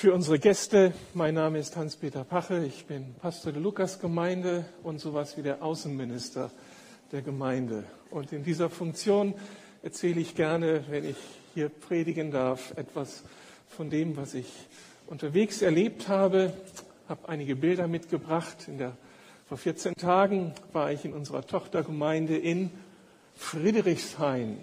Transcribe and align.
Für 0.00 0.14
unsere 0.14 0.38
Gäste, 0.38 0.94
mein 1.12 1.34
Name 1.34 1.58
ist 1.58 1.76
Hans-Peter 1.76 2.24
Pache, 2.24 2.64
ich 2.64 2.86
bin 2.86 3.14
Pastor 3.20 3.52
der 3.52 3.60
Lukas-Gemeinde 3.60 4.64
und 4.82 4.98
sowas 4.98 5.36
wie 5.36 5.42
der 5.42 5.62
Außenminister 5.62 6.50
der 7.12 7.20
Gemeinde. 7.20 7.84
Und 8.10 8.32
in 8.32 8.42
dieser 8.42 8.70
Funktion 8.70 9.34
erzähle 9.82 10.22
ich 10.22 10.34
gerne, 10.34 10.84
wenn 10.88 11.04
ich 11.04 11.18
hier 11.52 11.68
predigen 11.68 12.30
darf, 12.30 12.72
etwas 12.78 13.24
von 13.68 13.90
dem, 13.90 14.16
was 14.16 14.32
ich 14.32 14.50
unterwegs 15.06 15.60
erlebt 15.60 16.08
habe. 16.08 16.54
Ich 17.04 17.10
habe 17.10 17.28
einige 17.28 17.54
Bilder 17.54 17.86
mitgebracht. 17.86 18.56
Der, 18.68 18.96
vor 19.50 19.58
14 19.58 19.96
Tagen 19.96 20.54
war 20.72 20.90
ich 20.92 21.04
in 21.04 21.12
unserer 21.12 21.46
Tochtergemeinde 21.46 22.38
in 22.38 22.70
Friedrichshain 23.36 24.56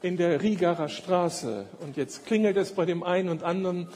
in 0.00 0.16
der 0.16 0.42
Riegerer 0.42 0.88
Straße. 0.88 1.66
Und 1.80 1.96
jetzt 1.96 2.26
klingelt 2.26 2.56
es 2.56 2.72
bei 2.72 2.84
dem 2.84 3.02
einen 3.02 3.28
und 3.28 3.42
anderen. 3.42 3.88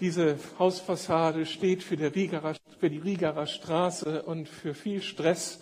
Diese 0.00 0.38
Hausfassade 0.58 1.46
steht 1.46 1.82
für, 1.82 1.96
Riegerer, 1.98 2.54
für 2.78 2.90
die 2.90 2.98
Riegerer 2.98 3.46
Straße 3.46 4.22
und 4.22 4.48
für 4.48 4.74
viel 4.74 5.02
Stress, 5.02 5.60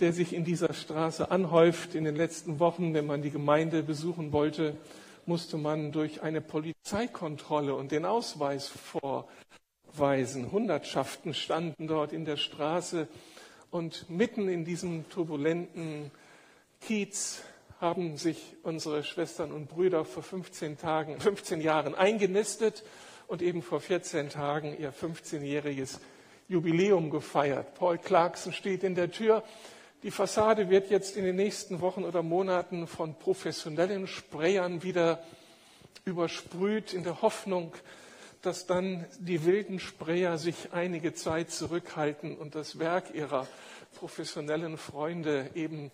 der 0.00 0.12
sich 0.12 0.32
in 0.34 0.44
dieser 0.44 0.72
Straße 0.72 1.30
anhäuft. 1.30 1.94
In 1.94 2.04
den 2.04 2.16
letzten 2.16 2.58
Wochen, 2.58 2.94
wenn 2.94 3.06
man 3.06 3.22
die 3.22 3.30
Gemeinde 3.30 3.82
besuchen 3.82 4.32
wollte, 4.32 4.76
musste 5.26 5.58
man 5.58 5.92
durch 5.92 6.22
eine 6.22 6.40
Polizeikontrolle 6.40 7.74
und 7.74 7.92
den 7.92 8.04
Ausweis 8.04 8.70
vorweisen. 9.92 10.52
Hundertschaften 10.52 11.34
standen 11.34 11.86
dort 11.86 12.12
in 12.12 12.24
der 12.24 12.36
Straße 12.36 13.08
und 13.70 14.08
mitten 14.08 14.48
in 14.48 14.64
diesem 14.64 15.08
turbulenten 15.10 16.10
Kiez 16.80 17.42
haben 17.80 18.16
sich 18.16 18.56
unsere 18.62 19.04
Schwestern 19.04 19.52
und 19.52 19.68
Brüder 19.68 20.04
vor 20.04 20.22
15 20.22 20.78
Tagen, 20.78 21.20
15 21.20 21.60
Jahren 21.60 21.94
eingenistet 21.94 22.84
und 23.26 23.42
eben 23.42 23.62
vor 23.62 23.80
14 23.80 24.30
Tagen 24.30 24.76
ihr 24.78 24.92
15-jähriges 24.92 26.00
Jubiläum 26.48 27.10
gefeiert. 27.10 27.74
Paul 27.74 27.98
Clarkson 27.98 28.52
steht 28.52 28.82
in 28.82 28.94
der 28.94 29.10
Tür. 29.10 29.42
Die 30.02 30.10
Fassade 30.10 30.70
wird 30.70 30.90
jetzt 30.90 31.16
in 31.16 31.24
den 31.24 31.36
nächsten 31.36 31.80
Wochen 31.80 32.04
oder 32.04 32.22
Monaten 32.22 32.86
von 32.86 33.14
professionellen 33.18 34.06
Sprayern 34.06 34.82
wieder 34.82 35.22
übersprüht, 36.04 36.94
in 36.94 37.02
der 37.02 37.20
Hoffnung, 37.20 37.74
dass 38.42 38.66
dann 38.66 39.04
die 39.18 39.44
wilden 39.44 39.80
Sprayer 39.80 40.38
sich 40.38 40.72
einige 40.72 41.14
Zeit 41.14 41.50
zurückhalten 41.50 42.36
und 42.36 42.54
das 42.54 42.78
Werk 42.78 43.12
ihrer 43.12 43.48
professionellen 43.98 44.78
Freunde 44.78 45.50
eben 45.54 45.90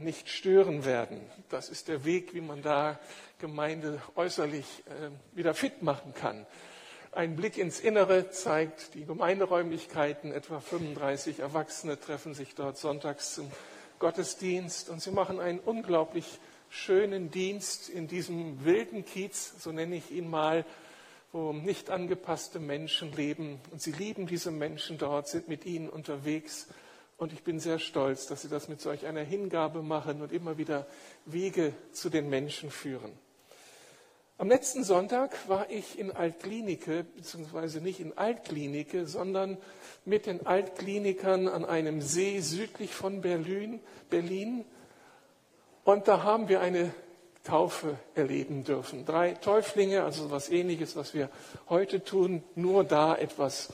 nicht 0.00 0.28
stören 0.28 0.84
werden. 0.84 1.20
Das 1.48 1.68
ist 1.68 1.88
der 1.88 2.04
Weg, 2.04 2.34
wie 2.34 2.42
man 2.42 2.62
da 2.62 2.98
Gemeinde 3.38 4.00
äußerlich 4.16 4.66
äh, 4.86 5.36
wieder 5.36 5.54
fit 5.54 5.82
machen 5.82 6.14
kann. 6.14 6.46
Ein 7.10 7.36
Blick 7.36 7.58
ins 7.58 7.80
Innere 7.80 8.30
zeigt 8.30 8.94
die 8.94 9.04
Gemeinderäumlichkeiten. 9.04 10.32
Etwa 10.32 10.60
35 10.60 11.40
Erwachsene 11.40 12.00
treffen 12.00 12.34
sich 12.34 12.54
dort 12.54 12.78
sonntags 12.78 13.34
zum 13.34 13.50
Gottesdienst 13.98 14.88
und 14.88 15.02
sie 15.02 15.10
machen 15.10 15.40
einen 15.40 15.58
unglaublich 15.58 16.38
schönen 16.70 17.30
Dienst 17.30 17.90
in 17.90 18.08
diesem 18.08 18.64
wilden 18.64 19.04
Kiez, 19.04 19.54
so 19.58 19.72
nenne 19.72 19.96
ich 19.96 20.10
ihn 20.10 20.28
mal, 20.28 20.64
wo 21.32 21.52
nicht 21.52 21.90
angepasste 21.90 22.60
Menschen 22.60 23.12
leben. 23.12 23.60
Und 23.70 23.82
sie 23.82 23.92
lieben 23.92 24.26
diese 24.26 24.50
Menschen 24.50 24.96
dort, 24.98 25.28
sind 25.28 25.48
mit 25.48 25.66
ihnen 25.66 25.90
unterwegs 25.90 26.68
und 27.22 27.32
ich 27.32 27.44
bin 27.44 27.60
sehr 27.60 27.78
stolz, 27.78 28.26
dass 28.26 28.42
Sie 28.42 28.48
das 28.48 28.66
mit 28.66 28.80
solch 28.80 29.06
einer 29.06 29.20
Hingabe 29.20 29.80
machen 29.80 30.22
und 30.22 30.32
immer 30.32 30.58
wieder 30.58 30.88
Wege 31.24 31.72
zu 31.92 32.10
den 32.10 32.28
Menschen 32.28 32.68
führen. 32.68 33.12
Am 34.38 34.48
letzten 34.48 34.82
Sonntag 34.82 35.30
war 35.48 35.70
ich 35.70 36.00
in 36.00 36.10
Altklinike, 36.10 37.04
beziehungsweise 37.14 37.80
nicht 37.80 38.00
in 38.00 38.18
Altklinike, 38.18 39.06
sondern 39.06 39.56
mit 40.04 40.26
den 40.26 40.44
Altklinikern 40.44 41.46
an 41.46 41.64
einem 41.64 42.00
See 42.00 42.40
südlich 42.40 42.92
von 42.92 43.20
Berlin. 43.20 43.78
Berlin. 44.10 44.64
Und 45.84 46.08
da 46.08 46.24
haben 46.24 46.48
wir 46.48 46.60
eine 46.60 46.92
Taufe 47.44 47.98
erleben 48.16 48.64
dürfen. 48.64 49.06
Drei 49.06 49.34
Täuflinge, 49.34 50.02
also 50.02 50.24
etwas 50.24 50.50
ähnliches, 50.50 50.96
was 50.96 51.14
wir 51.14 51.30
heute 51.68 52.02
tun, 52.02 52.42
nur 52.56 52.82
da 52.82 53.14
etwas 53.14 53.72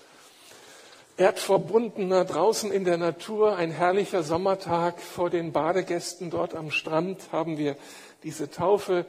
erdverbundener 1.19 2.25
draußen 2.25 2.71
in 2.71 2.85
der 2.85 2.97
Natur, 2.97 3.57
ein 3.57 3.73
herrlicher 3.73 4.23
Sommertag 4.23 5.01
vor 5.01 5.31
den 5.31 5.51
Badegästen 5.53 6.31
dort 6.31 6.55
am 6.55 6.71
Strand 6.71 7.33
haben 7.33 7.59
wir 7.59 7.75
diese 8.23 8.49
Taufe 8.51 9.05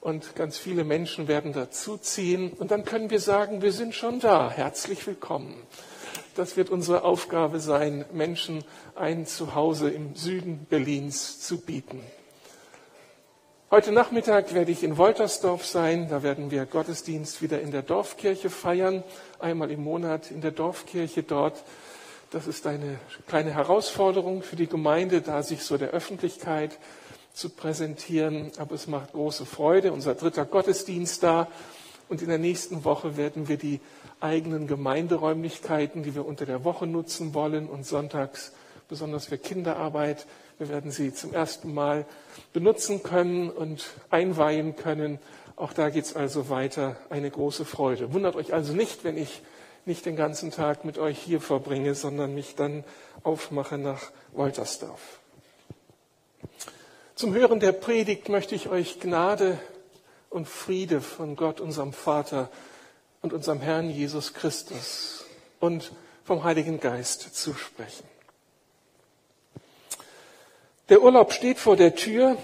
und 0.00 0.36
ganz 0.36 0.58
viele 0.58 0.84
Menschen 0.84 1.26
werden 1.26 1.52
dazuziehen. 1.52 2.52
Und 2.52 2.70
dann 2.70 2.84
können 2.84 3.10
wir 3.10 3.20
sagen, 3.20 3.62
wir 3.62 3.72
sind 3.72 3.94
schon 3.94 4.20
da. 4.20 4.50
Herzlich 4.50 5.04
willkommen. 5.06 5.54
Das 6.34 6.56
wird 6.56 6.70
unsere 6.70 7.04
Aufgabe 7.04 7.60
sein, 7.60 8.06
Menschen 8.12 8.64
ein 8.94 9.26
Zuhause 9.26 9.90
im 9.90 10.14
Süden 10.14 10.66
Berlins 10.68 11.40
zu 11.40 11.60
bieten. 11.60 12.00
Heute 13.70 13.92
Nachmittag 13.92 14.54
werde 14.54 14.72
ich 14.72 14.82
in 14.82 14.96
Woltersdorf 14.96 15.66
sein. 15.66 16.08
Da 16.08 16.22
werden 16.22 16.50
wir 16.50 16.64
Gottesdienst 16.64 17.42
wieder 17.42 17.60
in 17.60 17.70
der 17.70 17.82
Dorfkirche 17.82 18.48
feiern. 18.48 19.02
Einmal 19.40 19.70
im 19.70 19.82
Monat 19.82 20.30
in 20.30 20.40
der 20.40 20.52
Dorfkirche 20.52 21.22
dort. 21.22 21.62
Das 22.30 22.46
ist 22.46 22.66
eine 22.66 22.98
kleine 23.26 23.54
Herausforderung 23.54 24.42
für 24.42 24.56
die 24.56 24.66
Gemeinde, 24.66 25.20
da 25.20 25.42
sich 25.42 25.62
so 25.62 25.76
der 25.76 25.90
Öffentlichkeit 25.90 26.78
zu 27.34 27.50
präsentieren. 27.50 28.52
Aber 28.56 28.74
es 28.74 28.86
macht 28.86 29.12
große 29.12 29.44
Freude. 29.44 29.92
Unser 29.92 30.14
dritter 30.14 30.46
Gottesdienst 30.46 31.22
da. 31.22 31.48
Und 32.12 32.20
in 32.20 32.28
der 32.28 32.36
nächsten 32.36 32.84
Woche 32.84 33.16
werden 33.16 33.48
wir 33.48 33.56
die 33.56 33.80
eigenen 34.20 34.66
Gemeinderäumlichkeiten, 34.66 36.02
die 36.02 36.14
wir 36.14 36.26
unter 36.26 36.44
der 36.44 36.62
Woche 36.62 36.86
nutzen 36.86 37.32
wollen 37.32 37.70
und 37.70 37.86
sonntags 37.86 38.52
besonders 38.86 39.24
für 39.24 39.38
Kinderarbeit. 39.38 40.26
Wir 40.58 40.68
werden 40.68 40.90
sie 40.90 41.14
zum 41.14 41.32
ersten 41.32 41.72
Mal 41.72 42.04
benutzen 42.52 43.02
können 43.02 43.48
und 43.48 43.94
einweihen 44.10 44.76
können. 44.76 45.20
Auch 45.56 45.72
da 45.72 45.88
geht 45.88 46.04
es 46.04 46.14
also 46.14 46.50
weiter. 46.50 46.98
Eine 47.08 47.30
große 47.30 47.64
Freude. 47.64 48.12
Wundert 48.12 48.36
euch 48.36 48.52
also 48.52 48.74
nicht, 48.74 49.04
wenn 49.04 49.16
ich 49.16 49.40
nicht 49.86 50.04
den 50.04 50.14
ganzen 50.14 50.50
Tag 50.50 50.84
mit 50.84 50.98
euch 50.98 51.18
hier 51.18 51.40
verbringe, 51.40 51.94
sondern 51.94 52.34
mich 52.34 52.56
dann 52.56 52.84
aufmache 53.22 53.78
nach 53.78 54.02
Woltersdorf. 54.32 55.00
Zum 57.14 57.32
Hören 57.32 57.58
der 57.58 57.72
Predigt 57.72 58.28
möchte 58.28 58.54
ich 58.54 58.68
euch 58.68 59.00
Gnade 59.00 59.58
und 60.32 60.48
Friede 60.48 61.00
von 61.00 61.36
Gott, 61.36 61.60
unserem 61.60 61.92
Vater, 61.92 62.50
und 63.22 63.32
unserem 63.32 63.60
Herrn 63.60 63.88
Jesus 63.88 64.34
Christus 64.34 65.24
und 65.60 65.92
vom 66.24 66.44
Heiligen 66.44 66.80
Geist 66.80 67.34
zusprechen. 67.34 68.04
Der 70.88 71.02
Urlaub 71.02 71.32
steht 71.32 71.58
vor 71.58 71.76
der 71.76 71.94
Tür 71.94 72.36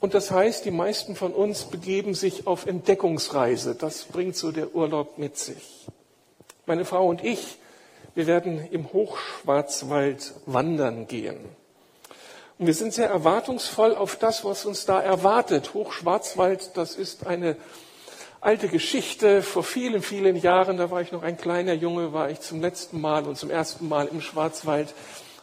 und 0.00 0.14
das 0.14 0.30
heißt, 0.30 0.64
die 0.64 0.70
meisten 0.70 1.16
von 1.16 1.32
uns 1.32 1.64
begeben 1.64 2.14
sich 2.14 2.46
auf 2.46 2.66
Entdeckungsreise. 2.66 3.74
Das 3.74 4.04
bringt 4.04 4.36
so 4.36 4.52
der 4.52 4.74
Urlaub 4.74 5.16
mit 5.16 5.38
sich. 5.38 5.86
Meine 6.66 6.84
Frau 6.84 7.08
und 7.08 7.24
ich, 7.24 7.58
wir 8.14 8.26
werden 8.26 8.66
im 8.70 8.92
Hochschwarzwald 8.92 10.34
wandern 10.46 11.06
gehen. 11.06 11.38
Und 12.58 12.66
wir 12.66 12.74
sind 12.74 12.94
sehr 12.94 13.10
erwartungsvoll 13.10 13.94
auf 13.94 14.16
das, 14.16 14.42
was 14.42 14.64
uns 14.64 14.86
da 14.86 14.98
erwartet. 14.98 15.74
Hochschwarzwald, 15.74 16.70
das 16.74 16.96
ist 16.96 17.26
eine 17.26 17.54
alte 18.40 18.68
Geschichte. 18.68 19.42
Vor 19.42 19.62
vielen, 19.62 20.00
vielen 20.00 20.36
Jahren, 20.36 20.78
da 20.78 20.90
war 20.90 21.02
ich 21.02 21.12
noch 21.12 21.22
ein 21.22 21.36
kleiner 21.36 21.74
Junge, 21.74 22.14
war 22.14 22.30
ich 22.30 22.40
zum 22.40 22.62
letzten 22.62 22.98
Mal 22.98 23.24
und 23.24 23.36
zum 23.36 23.50
ersten 23.50 23.86
Mal 23.88 24.06
im 24.06 24.22
Schwarzwald 24.22 24.94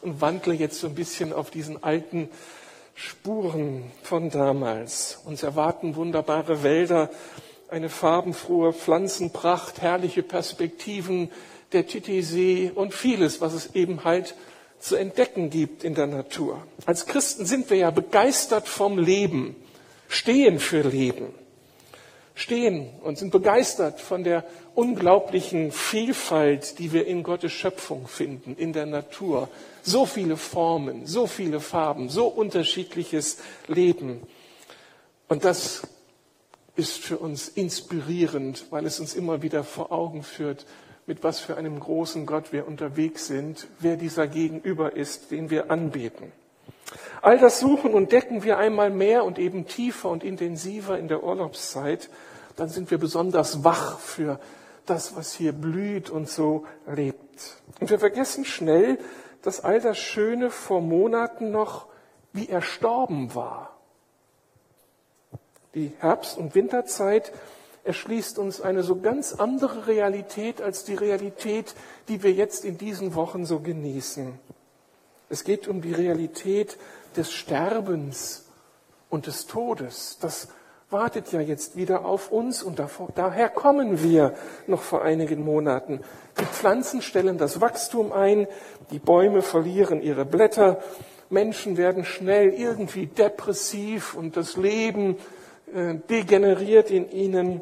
und 0.02 0.22
wandle 0.22 0.56
jetzt 0.56 0.80
so 0.80 0.88
ein 0.88 0.96
bisschen 0.96 1.34
auf 1.34 1.52
diesen 1.52 1.84
alten 1.84 2.30
Spuren 2.96 3.92
von 4.02 4.32
damals. 4.32 5.20
Uns 5.24 5.44
erwarten 5.44 5.96
wunderbare 5.96 6.64
Wälder, 6.64 7.12
eine 7.70 7.90
farbenfrohe 7.90 8.74
Pflanzenpracht, 8.74 9.84
herrliche 9.84 10.24
Perspektiven, 10.24 11.30
der 11.74 11.86
Titisee 11.86 12.72
und 12.74 12.92
vieles, 12.92 13.40
was 13.40 13.54
es 13.54 13.76
eben 13.76 14.04
halt 14.04 14.34
zu 14.84 14.98
entdecken 14.98 15.50
gibt 15.50 15.86
in 15.86 15.96
der 15.96 16.08
Natur. 16.08 16.62
Als 16.86 17.06
Christen 17.06 17.46
sind 17.46 17.70
wir 17.70 17.78
ja 17.78 17.90
begeistert 17.90 18.68
vom 18.68 18.98
Leben, 19.00 19.56
stehen 20.10 20.60
für 20.60 20.82
Leben, 20.82 21.28
stehen 22.36 22.90
und 23.02 23.18
sind 23.18 23.32
begeistert 23.32 24.02
von 24.02 24.26
der 24.26 24.44
unglaublichen 24.76 25.72
Vielfalt, 25.72 26.80
die 26.80 26.92
wir 26.92 27.08
in 27.08 27.24
Gottes 27.24 27.54
Schöpfung 27.54 28.10
finden, 28.10 28.58
in 28.58 28.74
der 28.74 28.86
Natur. 28.86 29.48
So 29.84 30.06
viele 30.06 30.36
Formen, 30.36 31.06
so 31.06 31.28
viele 31.28 31.62
Farben, 31.62 32.10
so 32.10 32.28
unterschiedliches 32.28 33.38
Leben. 33.68 34.22
Und 35.30 35.46
das 35.46 35.84
ist 36.76 36.98
für 36.98 37.20
uns 37.20 37.48
inspirierend, 37.48 38.66
weil 38.70 38.86
es 38.86 39.00
uns 39.00 39.14
immer 39.14 39.42
wieder 39.44 39.64
vor 39.64 39.94
Augen 39.94 40.24
führt, 40.24 40.66
mit 41.06 41.24
was 41.24 41.40
für 41.40 41.58
einem 41.58 41.80
großen 41.80 42.26
Gott 42.26 42.54
wir 42.54 42.68
unterwegs 42.68 43.28
sind, 43.28 43.68
wer 43.80 43.98
dieser 43.98 44.28
Gegenüber 44.28 44.96
ist, 44.96 45.32
den 45.32 45.50
wir 45.50 45.70
anbeten. 45.70 46.32
All 47.22 47.38
das 47.38 47.60
suchen 47.60 47.94
und 47.94 48.12
decken 48.12 48.44
wir 48.44 48.58
einmal 48.58 48.90
mehr 48.90 49.24
und 49.24 49.40
eben 49.40 49.68
tiefer 49.68 50.10
und 50.10 50.24
intensiver 50.24 50.98
in 50.98 51.08
der 51.08 51.24
Urlaubszeit, 51.24 52.10
dann 52.56 52.70
sind 52.70 52.92
wir 52.92 52.98
besonders 52.98 53.64
wach 53.64 54.00
für 54.00 54.40
das, 54.86 55.16
was 55.16 55.34
hier 55.34 55.54
blüht 55.54 56.10
und 56.10 56.30
so 56.30 56.66
lebt. 56.86 57.58
Und 57.80 57.90
wir 57.90 58.00
vergessen 58.00 58.46
schnell, 58.46 59.00
dass 59.42 59.62
all 59.62 59.82
das 59.82 59.98
Schöne 59.98 60.50
vor 60.50 60.82
Monaten 60.82 61.52
noch 61.52 61.88
wie 62.32 62.50
erstorben 62.50 63.36
war. 63.36 63.78
Die 65.76 65.92
Herbst- 66.00 66.38
und 66.38 66.56
Winterzeit 66.56 67.32
erschließt 67.84 68.40
uns 68.40 68.62
eine 68.62 68.84
so 68.84 69.00
ganz 69.00 69.34
andere 69.34 69.88
Realität 69.88 70.62
als 70.62 70.86
die 70.86 70.96
Realität, 70.96 71.76
die 72.08 72.24
wir 72.24 72.32
jetzt 72.32 72.66
in 72.66 72.78
diesen 72.78 73.16
Wochen 73.16 73.46
so 73.46 73.60
genießen. 73.60 74.40
Es 75.30 75.44
geht 75.44 75.68
um 75.68 75.82
die 75.82 75.94
Realität 75.94 76.78
des 77.18 77.32
Sterbens 77.32 78.46
und 79.10 79.28
des 79.28 79.48
Todes. 79.48 80.18
Das 80.22 80.48
wartet 80.90 81.32
ja 81.32 81.42
jetzt 81.42 81.76
wieder 81.76 82.06
auf 82.06 82.32
uns 82.32 82.64
und 82.64 82.82
daher 83.16 83.50
kommen 83.50 84.02
wir 84.02 84.36
noch 84.68 84.82
vor 84.82 85.02
einigen 85.02 85.44
Monaten. 85.44 86.02
Die 86.40 86.46
Pflanzen 86.46 87.02
stellen 87.02 87.38
das 87.38 87.60
Wachstum 87.60 88.12
ein, 88.14 88.48
die 88.92 89.00
Bäume 89.00 89.42
verlieren 89.42 90.02
ihre 90.02 90.24
Blätter, 90.24 90.82
Menschen 91.30 91.78
werden 91.78 92.06
schnell 92.06 92.50
irgendwie 92.50 93.08
depressiv 93.08 94.14
und 94.14 94.38
das 94.38 94.56
Leben 94.56 95.18
degeneriert 95.74 96.92
in 96.92 97.10
ihnen 97.10 97.62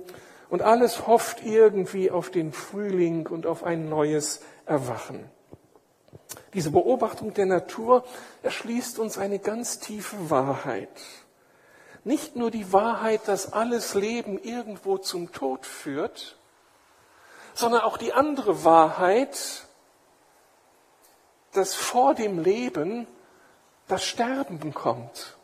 und 0.50 0.62
alles 0.62 1.08
hofft 1.08 1.44
irgendwie 1.46 2.12
auf 2.12 2.30
den 2.30 2.52
Frühling 2.52 3.28
und 3.28 3.46
auf 3.46 3.64
ein 3.64 3.88
neues 3.88 4.42
Erwachen. 4.66 5.30
Diese 6.54 6.72
Beobachtung 6.72 7.34
der 7.34 7.46
Natur 7.46 8.04
erschließt 8.44 9.00
uns 9.00 9.18
eine 9.18 9.40
ganz 9.40 9.80
tiefe 9.80 10.30
Wahrheit. 10.30 10.90
Nicht 12.04 12.36
nur 12.36 12.52
die 12.52 12.74
Wahrheit, 12.74 13.28
dass 13.28 13.54
alles 13.54 13.94
Leben 13.94 14.38
irgendwo 14.40 14.98
zum 14.98 15.32
Tod 15.32 15.66
führt, 15.66 16.38
sondern 17.54 17.82
auch 17.82 17.98
die 17.98 18.12
andere 18.12 18.66
Wahrheit, 18.66 19.68
dass 21.54 21.76
vor 21.76 22.14
dem 22.16 22.40
Leben 22.40 23.08
das 23.88 24.04
Sterben 24.04 24.74
kommt. 24.74 25.38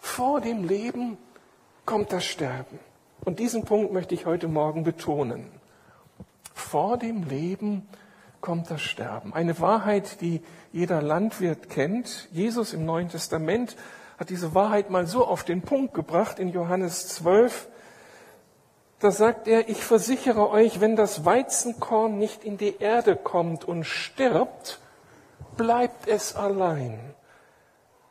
Vor 0.00 0.40
dem 0.40 0.64
Leben 0.64 1.16
kommt 1.84 2.12
das 2.12 2.24
Sterben. 2.24 2.78
Und 3.24 3.38
diesen 3.38 3.64
Punkt 3.64 3.92
möchte 3.92 4.14
ich 4.14 4.26
heute 4.26 4.48
Morgen 4.48 4.84
betonen. 4.84 5.46
Vor 6.54 6.98
dem 6.98 7.24
Leben 7.24 7.88
kommt 8.40 8.70
das 8.70 8.82
Sterben. 8.82 9.32
Eine 9.32 9.58
Wahrheit, 9.60 10.20
die 10.20 10.42
jeder 10.72 11.00
Landwirt 11.00 11.70
kennt. 11.70 12.28
Jesus 12.32 12.72
im 12.72 12.84
Neuen 12.84 13.08
Testament 13.08 13.76
hat 14.18 14.30
diese 14.30 14.54
Wahrheit 14.54 14.90
mal 14.90 15.06
so 15.06 15.26
auf 15.26 15.44
den 15.44 15.62
Punkt 15.62 15.94
gebracht 15.94 16.38
in 16.38 16.48
Johannes 16.48 17.08
12. 17.08 17.68
Da 18.98 19.10
sagt 19.10 19.48
er, 19.48 19.68
ich 19.68 19.84
versichere 19.84 20.50
euch, 20.50 20.80
wenn 20.80 20.96
das 20.96 21.24
Weizenkorn 21.24 22.18
nicht 22.18 22.44
in 22.44 22.56
die 22.56 22.76
Erde 22.78 23.16
kommt 23.16 23.64
und 23.64 23.84
stirbt, 23.84 24.80
bleibt 25.56 26.06
es 26.06 26.36
allein. 26.36 26.98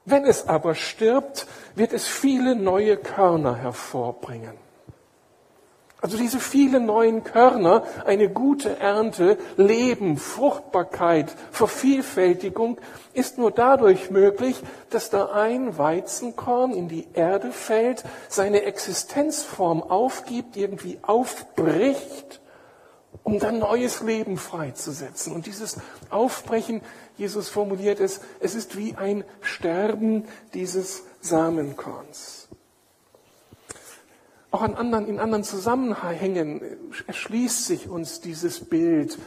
Wenn 0.06 0.26
es 0.26 0.48
aber 0.48 0.76
stirbt, 0.76 1.48
wird 1.76 1.94
es 1.94 2.08
viele 2.08 2.56
neue 2.56 2.98
Körner 2.98 3.56
hervorbringen. 3.56 4.58
Also 6.02 6.18
diese 6.18 6.40
vielen 6.40 6.88
neuen 6.88 7.24
Körner, 7.24 7.84
eine 8.06 8.28
gute 8.28 8.80
Ernte, 8.80 9.38
Leben, 9.56 10.18
Fruchtbarkeit, 10.18 11.32
Vervielfältigung 11.52 12.80
ist 13.14 13.38
nur 13.38 13.52
dadurch 13.52 14.10
möglich, 14.10 14.60
dass 14.90 15.12
da 15.12 15.28
ein 15.28 15.78
Weizenkorn 15.78 16.74
in 16.74 16.88
die 16.88 17.08
Erde 17.14 17.52
fällt, 17.52 18.04
seine 18.30 18.64
Existenzform 18.64 19.84
aufgibt, 19.84 20.58
irgendwie 20.58 20.98
aufbricht, 21.04 22.41
um 23.24 23.40
dann 23.40 23.60
neues 23.60 24.02
Leben 24.02 24.38
freizusetzen. 24.38 25.34
Und 25.34 25.46
dieses 25.46 25.78
Aufbrechen, 26.10 26.82
Jesus 27.18 27.50
formuliert 27.50 28.00
es, 28.00 28.22
es 28.40 28.56
ist 28.56 28.78
wie 28.78 28.96
ein 28.96 29.24
Sterben 29.42 30.26
dieses 30.54 31.04
Samenkorns. 31.22 32.48
Auch 34.50 34.62
an 34.62 34.76
anderen, 34.76 35.08
in 35.08 35.20
anderen 35.20 35.46
Zusammenhängen 35.46 36.62
erschließt 37.08 37.66
sich 37.66 37.88
uns 37.88 38.20
dieses 38.20 38.60
Bild. 38.66 39.18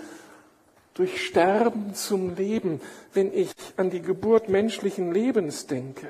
Durch 0.92 1.26
Sterben 1.26 1.94
zum 1.94 2.36
Leben, 2.36 2.80
wenn 3.14 3.32
ich 3.32 3.50
an 3.76 3.90
die 3.90 4.02
Geburt 4.02 4.48
menschlichen 4.48 5.12
Lebens 5.12 5.66
denke. 5.66 6.06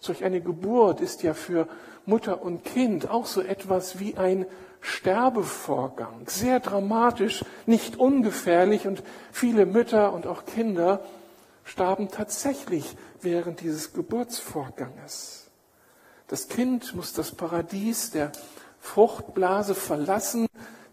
Solch 0.00 0.24
eine 0.24 0.42
Geburt 0.42 1.00
ist 1.00 1.22
ja 1.22 1.32
für 1.32 1.68
Mutter 2.04 2.42
und 2.42 2.64
Kind 2.64 3.08
auch 3.08 3.24
so 3.24 3.40
etwas 3.40 3.98
wie 4.00 4.16
ein 4.16 4.44
Sterbevorgang. 4.84 6.28
Sehr 6.28 6.60
dramatisch, 6.60 7.42
nicht 7.64 7.96
ungefährlich 7.96 8.86
und 8.86 9.02
viele 9.32 9.64
Mütter 9.64 10.12
und 10.12 10.26
auch 10.26 10.44
Kinder 10.44 11.00
starben 11.64 12.10
tatsächlich 12.10 12.94
während 13.22 13.62
dieses 13.62 13.94
Geburtsvorganges. 13.94 15.46
Das 16.28 16.48
Kind 16.48 16.94
muss 16.94 17.14
das 17.14 17.32
Paradies 17.32 18.10
der 18.10 18.30
Fruchtblase 18.78 19.74
verlassen, 19.74 20.46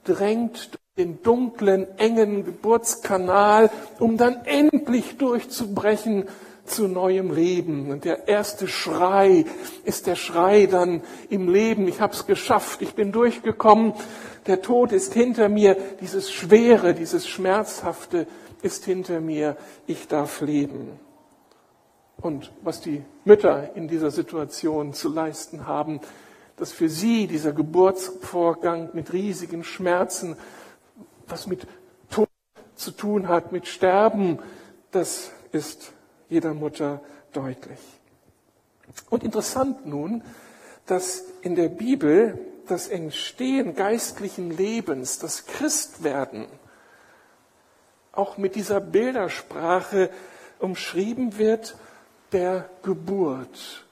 drängt 0.05 0.79
den 0.97 1.21
dunklen, 1.21 1.85
engen 1.97 2.45
Geburtskanal, 2.45 3.69
um 3.99 4.15
dann 4.15 4.45
endlich 4.45 5.17
durchzubrechen 5.17 6.29
zu 6.71 6.87
neuem 6.87 7.33
Leben. 7.33 7.91
Und 7.91 8.05
der 8.05 8.27
erste 8.27 8.67
Schrei 8.67 9.45
ist 9.83 10.07
der 10.07 10.15
Schrei 10.15 10.65
dann 10.65 11.01
im 11.29 11.47
Leben. 11.47 11.87
Ich 11.87 12.01
habe 12.01 12.13
es 12.13 12.25
geschafft, 12.25 12.81
ich 12.81 12.95
bin 12.95 13.11
durchgekommen, 13.11 13.93
der 14.47 14.61
Tod 14.61 14.91
ist 14.91 15.13
hinter 15.13 15.49
mir, 15.49 15.77
dieses 16.01 16.31
Schwere, 16.31 16.95
dieses 16.95 17.27
Schmerzhafte 17.27 18.25
ist 18.61 18.85
hinter 18.85 19.21
mir, 19.21 19.57
ich 19.85 20.07
darf 20.07 20.41
leben 20.41 20.99
und 22.21 22.51
was 22.61 22.81
die 22.81 23.03
Mütter 23.25 23.75
in 23.75 23.87
dieser 23.87 24.11
Situation 24.11 24.93
zu 24.93 25.09
leisten 25.09 25.67
haben, 25.67 25.99
dass 26.55 26.71
für 26.71 26.89
sie 26.89 27.27
dieser 27.27 27.51
Geburtsvorgang 27.51 28.91
mit 28.93 29.11
riesigen 29.13 29.63
Schmerzen, 29.63 30.37
was 31.27 31.47
mit 31.47 31.65
Tod 32.09 32.29
zu 32.75 32.91
tun 32.91 33.27
hat, 33.27 33.51
mit 33.51 33.67
Sterben, 33.67 34.39
das 34.91 35.31
ist 35.51 35.93
jeder 36.31 36.53
Mutter 36.53 37.01
deutlich. 37.33 37.79
Und 39.09 39.23
interessant 39.23 39.85
nun, 39.85 40.23
dass 40.87 41.25
in 41.41 41.55
der 41.55 41.69
Bibel 41.69 42.39
das 42.67 42.87
Entstehen 42.87 43.75
geistlichen 43.75 44.49
Lebens, 44.49 45.19
das 45.19 45.45
Christwerden, 45.45 46.47
auch 48.13 48.37
mit 48.37 48.55
dieser 48.55 48.79
Bildersprache 48.79 50.09
umschrieben 50.59 51.37
wird 51.37 51.75
der 52.31 52.69
Geburt. 52.81 53.85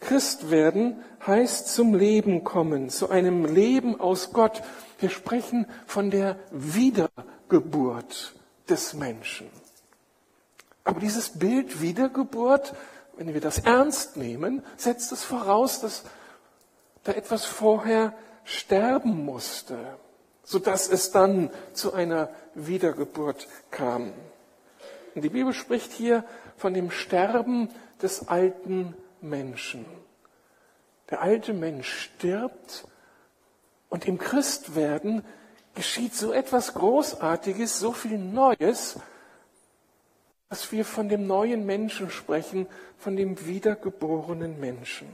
Christ 0.00 0.50
werden 0.50 1.02
heißt 1.26 1.68
zum 1.74 1.94
Leben 1.94 2.44
kommen, 2.44 2.90
zu 2.90 3.10
einem 3.10 3.44
Leben 3.44 4.00
aus 4.00 4.32
Gott. 4.32 4.62
Wir 5.00 5.10
sprechen 5.10 5.66
von 5.86 6.10
der 6.10 6.38
Wiedergeburt 6.52 8.34
des 8.68 8.94
Menschen. 8.94 9.50
Aber 10.86 11.00
dieses 11.00 11.30
Bild 11.30 11.82
Wiedergeburt, 11.82 12.72
wenn 13.16 13.34
wir 13.34 13.40
das 13.40 13.58
ernst 13.58 14.16
nehmen, 14.16 14.64
setzt 14.76 15.10
es 15.10 15.24
voraus, 15.24 15.80
dass 15.80 16.04
da 17.02 17.10
etwas 17.10 17.44
vorher 17.44 18.14
sterben 18.44 19.24
musste, 19.24 19.76
sodass 20.44 20.88
es 20.88 21.10
dann 21.10 21.50
zu 21.72 21.92
einer 21.92 22.30
Wiedergeburt 22.54 23.48
kam. 23.72 24.12
Und 25.16 25.22
die 25.22 25.28
Bibel 25.28 25.52
spricht 25.52 25.90
hier 25.90 26.24
von 26.56 26.72
dem 26.72 26.92
Sterben 26.92 27.68
des 28.00 28.28
alten 28.28 28.94
Menschen. 29.20 29.86
Der 31.10 31.20
alte 31.20 31.52
Mensch 31.52 32.12
stirbt 32.14 32.86
und 33.88 34.06
im 34.06 34.18
Christwerden 34.18 35.24
geschieht 35.74 36.14
so 36.14 36.32
etwas 36.32 36.74
Großartiges, 36.74 37.80
so 37.80 37.90
viel 37.90 38.18
Neues. 38.18 39.00
Dass 40.48 40.70
wir 40.70 40.84
von 40.84 41.08
dem 41.08 41.26
neuen 41.26 41.66
Menschen 41.66 42.08
sprechen, 42.10 42.66
von 42.98 43.16
dem 43.16 43.46
wiedergeborenen 43.46 44.60
Menschen. 44.60 45.08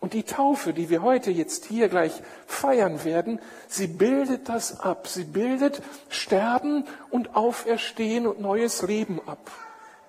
Und 0.00 0.12
die 0.12 0.22
Taufe, 0.22 0.72
die 0.72 0.88
wir 0.88 1.02
heute 1.02 1.30
jetzt 1.30 1.66
hier 1.66 1.88
gleich 1.88 2.12
feiern 2.46 3.04
werden, 3.04 3.38
sie 3.68 3.86
bildet 3.86 4.48
das 4.48 4.80
ab. 4.80 5.08
Sie 5.08 5.24
bildet 5.24 5.82
Sterben 6.08 6.84
und 7.10 7.34
Auferstehen 7.34 8.26
und 8.26 8.40
neues 8.40 8.82
Leben 8.82 9.20
ab. 9.26 9.50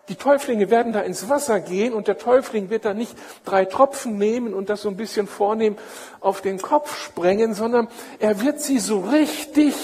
Die 0.10 0.16
Täuflinge 0.16 0.70
werden 0.70 0.94
da 0.94 1.01
ins 1.01 1.27
Wasser 1.27 1.60
gehen 1.60 1.94
und 1.94 2.08
der 2.08 2.18
Täufling 2.18 2.70
wird 2.70 2.86
da 2.86 2.94
nicht 2.94 3.18
drei 3.44 3.66
Tropfen 3.66 4.18
nehmen 4.18 4.54
und 4.54 4.70
das 4.70 4.82
so 4.82 4.89
ein 4.89 4.96
bisschen 4.96 5.27
vornehm 5.27 5.75
auf 6.22 6.42
den 6.42 6.62
Kopf 6.62 6.96
sprengen, 6.98 7.54
sondern 7.54 7.89
er 8.20 8.39
wird 8.42 8.62
sie 8.62 8.80
so 8.80 9.00
richtig 9.00 9.75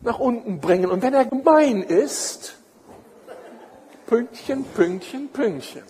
nach 0.00 0.18
unten 0.18 0.60
bringen. 0.60 0.90
Und 0.90 1.02
wenn 1.02 1.14
er 1.14 1.24
gemein 1.24 1.82
ist, 1.82 2.57
Pünktchen, 4.08 4.64
Pünktchen, 4.64 5.28
Pünktchen. 5.28 5.82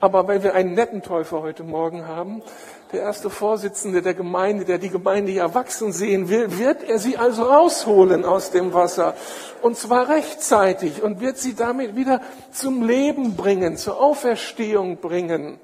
Aber 0.00 0.26
weil 0.26 0.42
wir 0.42 0.54
einen 0.54 0.72
netten 0.72 1.02
Täufer 1.02 1.42
heute 1.42 1.62
Morgen 1.62 2.08
haben, 2.08 2.42
der 2.90 3.02
erste 3.02 3.28
Vorsitzende 3.28 4.00
der 4.00 4.14
Gemeinde, 4.14 4.64
der 4.64 4.78
die 4.78 4.88
Gemeinde 4.88 5.30
ja 5.30 5.54
wachsen 5.54 5.92
sehen 5.92 6.30
will, 6.30 6.58
wird 6.58 6.82
er 6.82 6.98
sie 6.98 7.18
also 7.18 7.42
rausholen 7.42 8.24
aus 8.24 8.50
dem 8.50 8.72
Wasser. 8.72 9.14
Und 9.60 9.76
zwar 9.76 10.08
rechtzeitig 10.08 11.02
und 11.02 11.20
wird 11.20 11.36
sie 11.36 11.54
damit 11.54 11.96
wieder 11.96 12.22
zum 12.50 12.82
Leben 12.82 13.36
bringen, 13.36 13.76
zur 13.76 14.00
Auferstehung 14.00 14.96
bringen. 14.96 15.60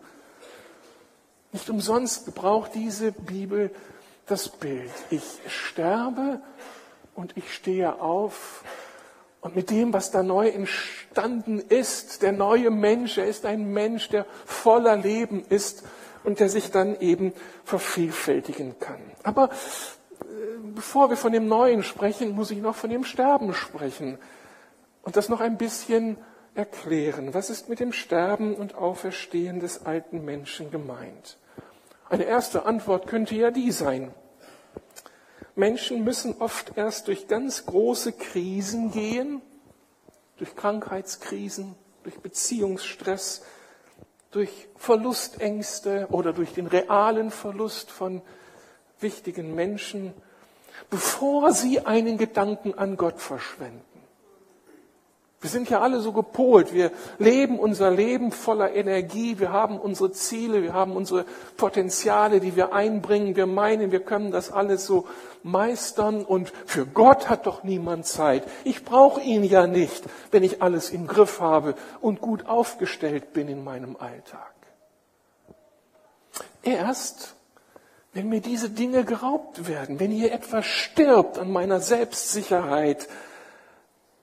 Nicht 1.52 1.70
umsonst 1.70 2.26
gebraucht 2.26 2.72
diese 2.74 3.10
Bibel 3.10 3.70
das 4.26 4.50
Bild. 4.50 4.92
Ich 5.08 5.24
sterbe 5.48 6.42
und 7.14 7.38
ich 7.38 7.54
stehe 7.54 8.02
auf 8.02 8.62
und 9.40 9.54
mit 9.54 9.70
dem, 9.70 9.92
was 9.92 10.10
da 10.10 10.22
neu 10.22 10.48
entstanden 10.48 11.60
ist, 11.60 12.22
der 12.22 12.32
neue 12.32 12.70
Mensch, 12.70 13.18
er 13.18 13.26
ist 13.26 13.46
ein 13.46 13.72
Mensch, 13.72 14.08
der 14.08 14.26
voller 14.44 14.96
Leben 14.96 15.44
ist 15.48 15.84
und 16.24 16.40
der 16.40 16.48
sich 16.48 16.70
dann 16.70 16.98
eben 17.00 17.32
vervielfältigen 17.64 18.78
kann. 18.80 19.00
Aber 19.22 19.44
äh, 19.44 20.24
bevor 20.74 21.10
wir 21.10 21.16
von 21.16 21.32
dem 21.32 21.46
Neuen 21.46 21.82
sprechen, 21.82 22.34
muss 22.34 22.50
ich 22.50 22.58
noch 22.58 22.74
von 22.74 22.90
dem 22.90 23.04
Sterben 23.04 23.54
sprechen 23.54 24.18
und 25.02 25.16
das 25.16 25.28
noch 25.28 25.40
ein 25.40 25.56
bisschen 25.56 26.16
erklären. 26.54 27.32
Was 27.32 27.50
ist 27.50 27.68
mit 27.68 27.78
dem 27.78 27.92
Sterben 27.92 28.54
und 28.54 28.74
Auferstehen 28.74 29.60
des 29.60 29.86
alten 29.86 30.24
Menschen 30.24 30.70
gemeint? 30.72 31.38
Eine 32.10 32.24
erste 32.24 32.66
Antwort 32.66 33.06
könnte 33.06 33.36
ja 33.36 33.50
die 33.50 33.70
sein. 33.70 34.12
Menschen 35.58 36.04
müssen 36.04 36.36
oft 36.38 36.76
erst 36.76 37.08
durch 37.08 37.26
ganz 37.26 37.66
große 37.66 38.12
Krisen 38.12 38.92
gehen, 38.92 39.42
durch 40.36 40.54
Krankheitskrisen, 40.54 41.74
durch 42.04 42.20
Beziehungsstress, 42.20 43.42
durch 44.30 44.68
Verlustängste 44.76 46.06
oder 46.10 46.32
durch 46.32 46.52
den 46.52 46.68
realen 46.68 47.32
Verlust 47.32 47.90
von 47.90 48.22
wichtigen 49.00 49.54
Menschen, 49.56 50.14
bevor 50.90 51.52
sie 51.52 51.80
einen 51.80 52.18
Gedanken 52.18 52.74
an 52.74 52.96
Gott 52.96 53.20
verschwenden. 53.20 53.82
Wir 55.40 55.50
sind 55.50 55.70
ja 55.70 55.80
alle 55.80 56.00
so 56.00 56.12
gepolt. 56.12 56.74
Wir 56.74 56.90
leben 57.18 57.60
unser 57.60 57.92
Leben 57.92 58.32
voller 58.32 58.74
Energie. 58.74 59.38
Wir 59.38 59.52
haben 59.52 59.78
unsere 59.78 60.10
Ziele. 60.10 60.64
Wir 60.64 60.72
haben 60.72 60.96
unsere 60.96 61.24
Potenziale, 61.56 62.40
die 62.40 62.56
wir 62.56 62.72
einbringen. 62.72 63.36
Wir 63.36 63.46
meinen, 63.46 63.92
wir 63.92 64.00
können 64.00 64.32
das 64.32 64.50
alles 64.50 64.84
so 64.84 65.06
meistern. 65.44 66.24
Und 66.24 66.52
für 66.66 66.86
Gott 66.86 67.28
hat 67.28 67.46
doch 67.46 67.62
niemand 67.62 68.06
Zeit. 68.06 68.42
Ich 68.64 68.84
brauche 68.84 69.20
ihn 69.20 69.44
ja 69.44 69.68
nicht, 69.68 70.02
wenn 70.32 70.42
ich 70.42 70.60
alles 70.60 70.90
im 70.90 71.06
Griff 71.06 71.40
habe 71.40 71.76
und 72.00 72.20
gut 72.20 72.46
aufgestellt 72.46 73.32
bin 73.32 73.48
in 73.48 73.62
meinem 73.62 73.96
Alltag. 73.96 74.52
Erst, 76.64 77.36
wenn 78.12 78.28
mir 78.28 78.40
diese 78.40 78.70
Dinge 78.70 79.04
geraubt 79.04 79.68
werden, 79.68 80.00
wenn 80.00 80.10
hier 80.10 80.32
etwas 80.32 80.66
stirbt 80.66 81.38
an 81.38 81.52
meiner 81.52 81.80
Selbstsicherheit, 81.80 83.08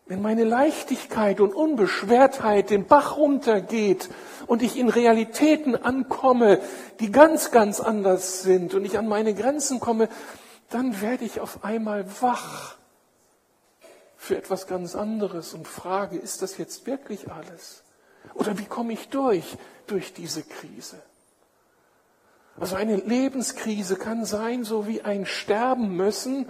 wenn 0.08 0.22
meine 0.22 0.44
Leichtigkeit 0.44 1.40
und 1.40 1.56
Unbeschwertheit 1.56 2.70
den 2.70 2.86
Bach 2.86 3.18
runtergeht 3.18 4.10
und 4.46 4.62
ich 4.62 4.78
in 4.78 4.90
Realitäten 4.90 5.76
ankomme, 5.76 6.62
die 7.00 7.12
ganz, 7.12 7.52
ganz 7.52 7.80
anders 7.80 8.44
sind 8.44 8.76
und 8.76 8.86
ich 8.86 9.00
an 9.00 9.08
meine 9.08 9.34
Grenzen 9.34 9.80
komme, 9.80 10.10
dann 10.70 11.02
werde 11.02 11.26
ich 11.26 11.40
auf 11.40 11.64
einmal 11.64 12.06
wach 12.22 12.76
für 14.16 14.38
etwas 14.38 14.68
ganz 14.68 14.96
anderes 14.96 15.54
und 15.54 15.68
frage, 15.68 16.18
ist 16.18 16.42
das 16.42 16.58
jetzt 16.58 16.86
wirklich 16.86 17.32
alles? 17.32 17.84
Oder 18.34 18.58
wie 18.60 18.66
komme 18.66 18.94
ich 18.94 19.10
durch, 19.10 19.58
durch 19.88 20.14
diese 20.14 20.44
Krise? 20.44 21.02
Also 22.60 22.76
eine 22.76 22.96
Lebenskrise 22.96 23.96
kann 23.96 24.24
sein, 24.24 24.64
so 24.64 24.88
wie 24.88 25.02
ein 25.02 25.26
Sterben 25.26 25.96
müssen, 25.96 26.48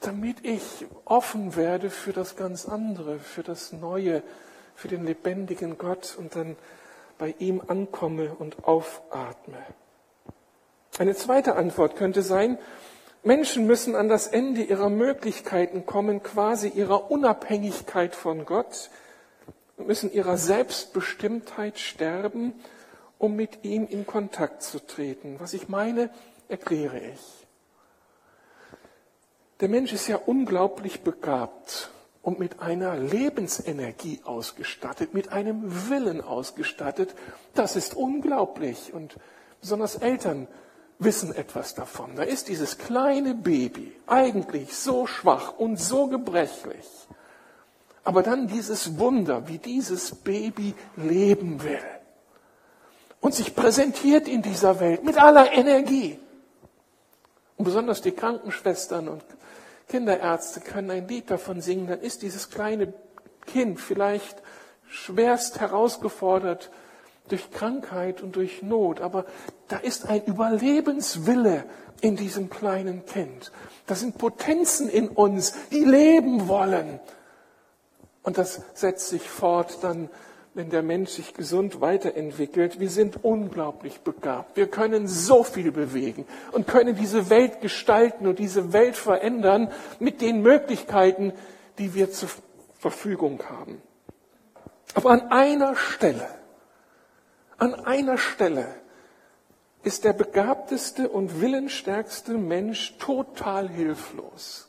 damit 0.00 0.44
ich 0.44 0.86
offen 1.04 1.56
werde 1.56 1.90
für 1.90 2.12
das 2.12 2.36
ganz 2.36 2.66
andere, 2.66 3.18
für 3.18 3.42
das 3.42 3.72
Neue, 3.72 4.22
für 4.74 4.88
den 4.88 5.04
lebendigen 5.04 5.78
Gott 5.78 6.16
und 6.18 6.36
dann 6.36 6.56
bei 7.18 7.34
ihm 7.38 7.62
ankomme 7.66 8.34
und 8.34 8.64
aufatme. 8.64 9.58
Eine 10.98 11.14
zweite 11.14 11.56
Antwort 11.56 11.96
könnte 11.96 12.22
sein, 12.22 12.58
Menschen 13.22 13.66
müssen 13.66 13.96
an 13.96 14.08
das 14.08 14.28
Ende 14.28 14.62
ihrer 14.62 14.88
Möglichkeiten 14.88 15.84
kommen, 15.84 16.22
quasi 16.22 16.68
ihrer 16.68 17.10
Unabhängigkeit 17.10 18.14
von 18.14 18.44
Gott, 18.44 18.90
müssen 19.78 20.12
ihrer 20.12 20.36
Selbstbestimmtheit 20.36 21.78
sterben, 21.78 22.54
um 23.18 23.34
mit 23.34 23.64
ihm 23.64 23.86
in 23.88 24.06
Kontakt 24.06 24.62
zu 24.62 24.78
treten. 24.78 25.36
Was 25.38 25.54
ich 25.54 25.68
meine, 25.68 26.10
erkläre 26.48 26.98
ich. 26.98 27.45
Der 29.60 29.68
Mensch 29.70 29.92
ist 29.92 30.06
ja 30.06 30.16
unglaublich 30.16 31.00
begabt 31.00 31.90
und 32.20 32.38
mit 32.38 32.60
einer 32.60 32.96
Lebensenergie 32.96 34.20
ausgestattet, 34.24 35.14
mit 35.14 35.32
einem 35.32 35.88
Willen 35.88 36.20
ausgestattet. 36.20 37.14
Das 37.54 37.74
ist 37.74 37.94
unglaublich. 37.94 38.92
Und 38.92 39.16
besonders 39.60 39.96
Eltern 39.96 40.46
wissen 40.98 41.34
etwas 41.34 41.74
davon. 41.74 42.16
Da 42.16 42.22
ist 42.22 42.48
dieses 42.48 42.76
kleine 42.76 43.34
Baby, 43.34 43.96
eigentlich 44.06 44.76
so 44.76 45.06
schwach 45.06 45.56
und 45.56 45.80
so 45.80 46.08
gebrechlich. 46.08 46.86
Aber 48.04 48.22
dann 48.22 48.48
dieses 48.48 48.98
Wunder, 48.98 49.48
wie 49.48 49.58
dieses 49.58 50.14
Baby 50.16 50.74
leben 50.96 51.62
will. 51.62 51.80
Und 53.20 53.34
sich 53.34 53.56
präsentiert 53.56 54.28
in 54.28 54.42
dieser 54.42 54.80
Welt 54.80 55.02
mit 55.02 55.16
aller 55.16 55.50
Energie. 55.52 56.18
Und 57.56 57.64
besonders 57.64 58.02
die 58.02 58.12
Krankenschwestern 58.12 59.08
und 59.08 59.24
Kinderärzte 59.88 60.60
können 60.60 60.90
ein 60.90 61.08
Lied 61.08 61.30
davon 61.30 61.60
singen, 61.60 61.86
dann 61.86 62.00
ist 62.00 62.22
dieses 62.22 62.50
kleine 62.50 62.92
Kind 63.46 63.80
vielleicht 63.80 64.42
schwerst 64.88 65.60
herausgefordert 65.60 66.70
durch 67.28 67.50
Krankheit 67.50 68.22
und 68.22 68.36
durch 68.36 68.62
Not, 68.62 69.00
aber 69.00 69.24
da 69.68 69.78
ist 69.78 70.08
ein 70.08 70.24
Überlebenswille 70.24 71.64
in 72.00 72.16
diesem 72.16 72.50
kleinen 72.50 73.04
Kind. 73.06 73.50
Das 73.86 74.00
sind 74.00 74.18
Potenzen 74.18 74.88
in 74.88 75.08
uns, 75.08 75.54
die 75.70 75.84
leben 75.84 76.46
wollen. 76.48 77.00
Und 78.22 78.38
das 78.38 78.60
setzt 78.74 79.08
sich 79.08 79.28
fort 79.28 79.78
dann 79.82 80.10
wenn 80.56 80.70
der 80.70 80.82
Mensch 80.82 81.10
sich 81.10 81.34
gesund 81.34 81.82
weiterentwickelt. 81.82 82.80
Wir 82.80 82.88
sind 82.88 83.22
unglaublich 83.22 84.00
begabt. 84.00 84.56
Wir 84.56 84.68
können 84.68 85.06
so 85.06 85.44
viel 85.44 85.70
bewegen 85.70 86.24
und 86.50 86.66
können 86.66 86.96
diese 86.96 87.28
Welt 87.28 87.60
gestalten 87.60 88.26
und 88.26 88.38
diese 88.38 88.72
Welt 88.72 88.96
verändern 88.96 89.70
mit 89.98 90.22
den 90.22 90.40
Möglichkeiten, 90.40 91.34
die 91.78 91.92
wir 91.92 92.10
zur 92.10 92.30
Verfügung 92.78 93.42
haben. 93.50 93.82
Aber 94.94 95.10
an 95.10 95.30
einer 95.30 95.76
Stelle, 95.76 96.26
an 97.58 97.74
einer 97.74 98.16
Stelle 98.16 98.76
ist 99.82 100.04
der 100.04 100.14
begabteste 100.14 101.10
und 101.10 101.42
willensstärkste 101.42 102.32
Mensch 102.32 102.96
total 102.96 103.68
hilflos. 103.68 104.65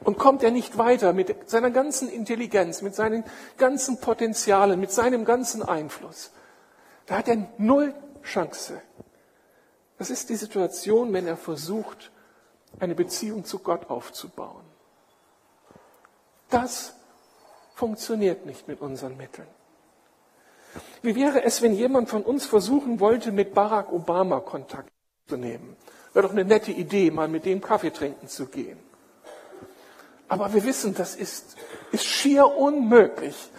Und 0.00 0.18
kommt 0.18 0.42
er 0.42 0.50
nicht 0.50 0.78
weiter 0.78 1.12
mit 1.12 1.48
seiner 1.48 1.70
ganzen 1.70 2.08
Intelligenz, 2.08 2.82
mit 2.82 2.94
seinen 2.94 3.24
ganzen 3.56 4.00
Potenzialen, 4.00 4.78
mit 4.78 4.92
seinem 4.92 5.24
ganzen 5.24 5.62
Einfluss, 5.62 6.32
da 7.06 7.18
hat 7.18 7.28
er 7.28 7.48
null 7.58 7.94
Chance. 8.22 8.82
Das 9.98 10.10
ist 10.10 10.28
die 10.28 10.36
Situation, 10.36 11.12
wenn 11.12 11.26
er 11.26 11.36
versucht, 11.36 12.10
eine 12.78 12.94
Beziehung 12.94 13.44
zu 13.44 13.60
Gott 13.60 13.88
aufzubauen. 13.88 14.64
Das 16.50 16.94
funktioniert 17.74 18.44
nicht 18.44 18.68
mit 18.68 18.80
unseren 18.80 19.16
Mitteln. 19.16 19.48
Wie 21.02 21.14
wäre 21.14 21.44
es, 21.44 21.62
wenn 21.62 21.72
jemand 21.72 22.10
von 22.10 22.22
uns 22.22 22.44
versuchen 22.44 23.00
wollte, 23.00 23.32
mit 23.32 23.54
Barack 23.54 23.92
Obama 23.92 24.40
Kontakt 24.40 24.90
zu 25.26 25.36
nehmen? 25.36 25.76
Wäre 26.12 26.26
doch 26.26 26.32
eine 26.32 26.44
nette 26.44 26.72
Idee, 26.72 27.10
mal 27.10 27.28
mit 27.28 27.46
dem 27.46 27.60
Kaffee 27.60 27.90
trinken 27.90 28.28
zu 28.28 28.46
gehen. 28.46 28.78
Aber 30.28 30.52
wir 30.52 30.64
wissen, 30.64 30.94
das 30.94 31.14
ist 31.14 31.56
ist 31.92 32.04
schier 32.04 32.46
unmöglich. 32.56 33.50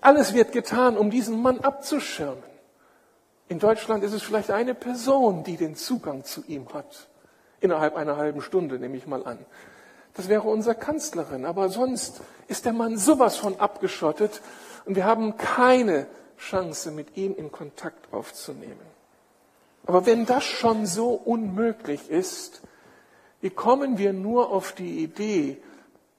Alles 0.00 0.34
wird 0.34 0.52
getan, 0.52 0.96
um 0.96 1.10
diesen 1.10 1.40
Mann 1.40 1.60
abzuschirmen. 1.60 2.42
In 3.48 3.58
Deutschland 3.58 4.02
ist 4.04 4.12
es 4.12 4.22
vielleicht 4.22 4.50
eine 4.50 4.74
Person, 4.74 5.44
die 5.44 5.56
den 5.56 5.76
Zugang 5.76 6.24
zu 6.24 6.42
ihm 6.46 6.72
hat. 6.72 7.08
Innerhalb 7.60 7.96
einer 7.96 8.16
halben 8.16 8.42
Stunde, 8.42 8.78
nehme 8.78 8.96
ich 8.96 9.06
mal 9.06 9.26
an. 9.26 9.38
Das 10.14 10.28
wäre 10.28 10.48
unsere 10.48 10.74
Kanzlerin. 10.74 11.44
Aber 11.44 11.68
sonst 11.68 12.20
ist 12.48 12.64
der 12.64 12.72
Mann 12.72 12.96
sowas 12.96 13.36
von 13.36 13.58
abgeschottet 13.60 14.40
und 14.84 14.96
wir 14.96 15.04
haben 15.04 15.36
keine 15.36 16.06
Chance, 16.38 16.90
mit 16.90 17.16
ihm 17.16 17.34
in 17.34 17.50
Kontakt 17.52 18.12
aufzunehmen. 18.12 18.94
Aber 19.86 20.06
wenn 20.06 20.26
das 20.26 20.44
schon 20.44 20.86
so 20.86 21.10
unmöglich 21.10 22.10
ist, 22.10 22.62
wie 23.44 23.50
kommen 23.50 23.98
wir 23.98 24.14
nur 24.14 24.52
auf 24.52 24.72
die 24.72 25.04
Idee, 25.04 25.58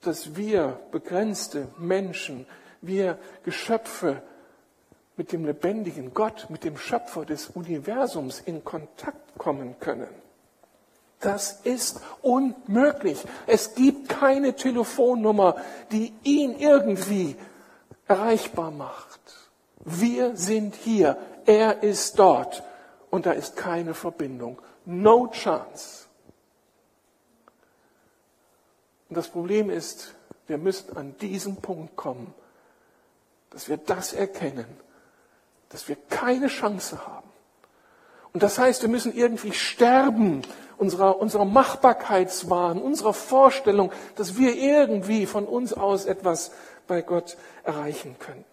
dass 0.01 0.36
wir 0.36 0.79
begrenzte 0.91 1.67
Menschen, 1.79 2.46
wir 2.82 3.17
Geschöpfe 3.44 4.22
mit 5.17 5.32
dem 5.32 5.44
lebendigen 5.44 6.13
Gott, 6.13 6.46
mit 6.51 6.63
dem 6.63 6.77
Schöpfer 6.77 7.25
des 7.25 7.48
Universums 7.48 8.44
in 8.46 8.63
Kontakt 8.63 9.39
kommen 9.39 9.74
können? 9.79 10.10
Das 11.20 11.62
ist 11.63 12.00
unmöglich. 12.22 13.24
Es 13.48 13.74
gibt 13.74 14.08
keine 14.08 14.55
Telefonnummer, 14.55 15.55
die 15.91 16.13
ihn 16.22 16.55
irgendwie 16.60 17.36
erreichbar 18.08 18.70
macht. 18.70 19.20
Wir 19.84 20.36
sind 20.36 20.75
hier, 20.75 21.17
er 21.48 21.82
ist 21.82 22.20
dort 22.20 22.62
und 23.10 23.25
da 23.25 23.32
ist 23.32 23.58
keine 23.58 23.96
Verbindung. 23.96 24.62
No 24.86 25.27
chance. 25.32 26.05
Und 29.10 29.18
das 29.18 29.28
Problem 29.28 29.70
ist, 29.70 30.14
wir 30.48 30.58
müssen 30.58 30.96
an 30.98 31.16
diesen 31.20 31.58
Punkt 31.58 31.96
kommen, 31.96 32.34
dass 33.50 33.70
wir 33.70 33.78
das 33.78 34.14
erkennen, 34.14 34.66
dass 35.70 35.88
wir 35.88 35.98
keine 36.10 36.48
Chance 36.48 37.06
haben. 37.06 37.30
Und 38.34 38.44
das 38.44 38.60
heißt, 38.60 38.82
wir 38.82 38.90
müssen 38.90 39.16
irgendwie 39.16 39.54
sterben 39.54 40.42
unserer, 40.78 41.20
unserer 41.20 41.46
Machbarkeitswahn, 41.46 42.82
unserer 42.82 43.14
Vorstellung, 43.14 43.92
dass 44.16 44.38
wir 44.38 44.56
irgendwie 44.56 45.26
von 45.26 45.46
uns 45.46 45.74
aus 45.74 46.06
etwas 46.06 46.52
bei 46.88 47.02
Gott 47.02 47.38
erreichen 47.64 48.18
könnten. 48.20 48.44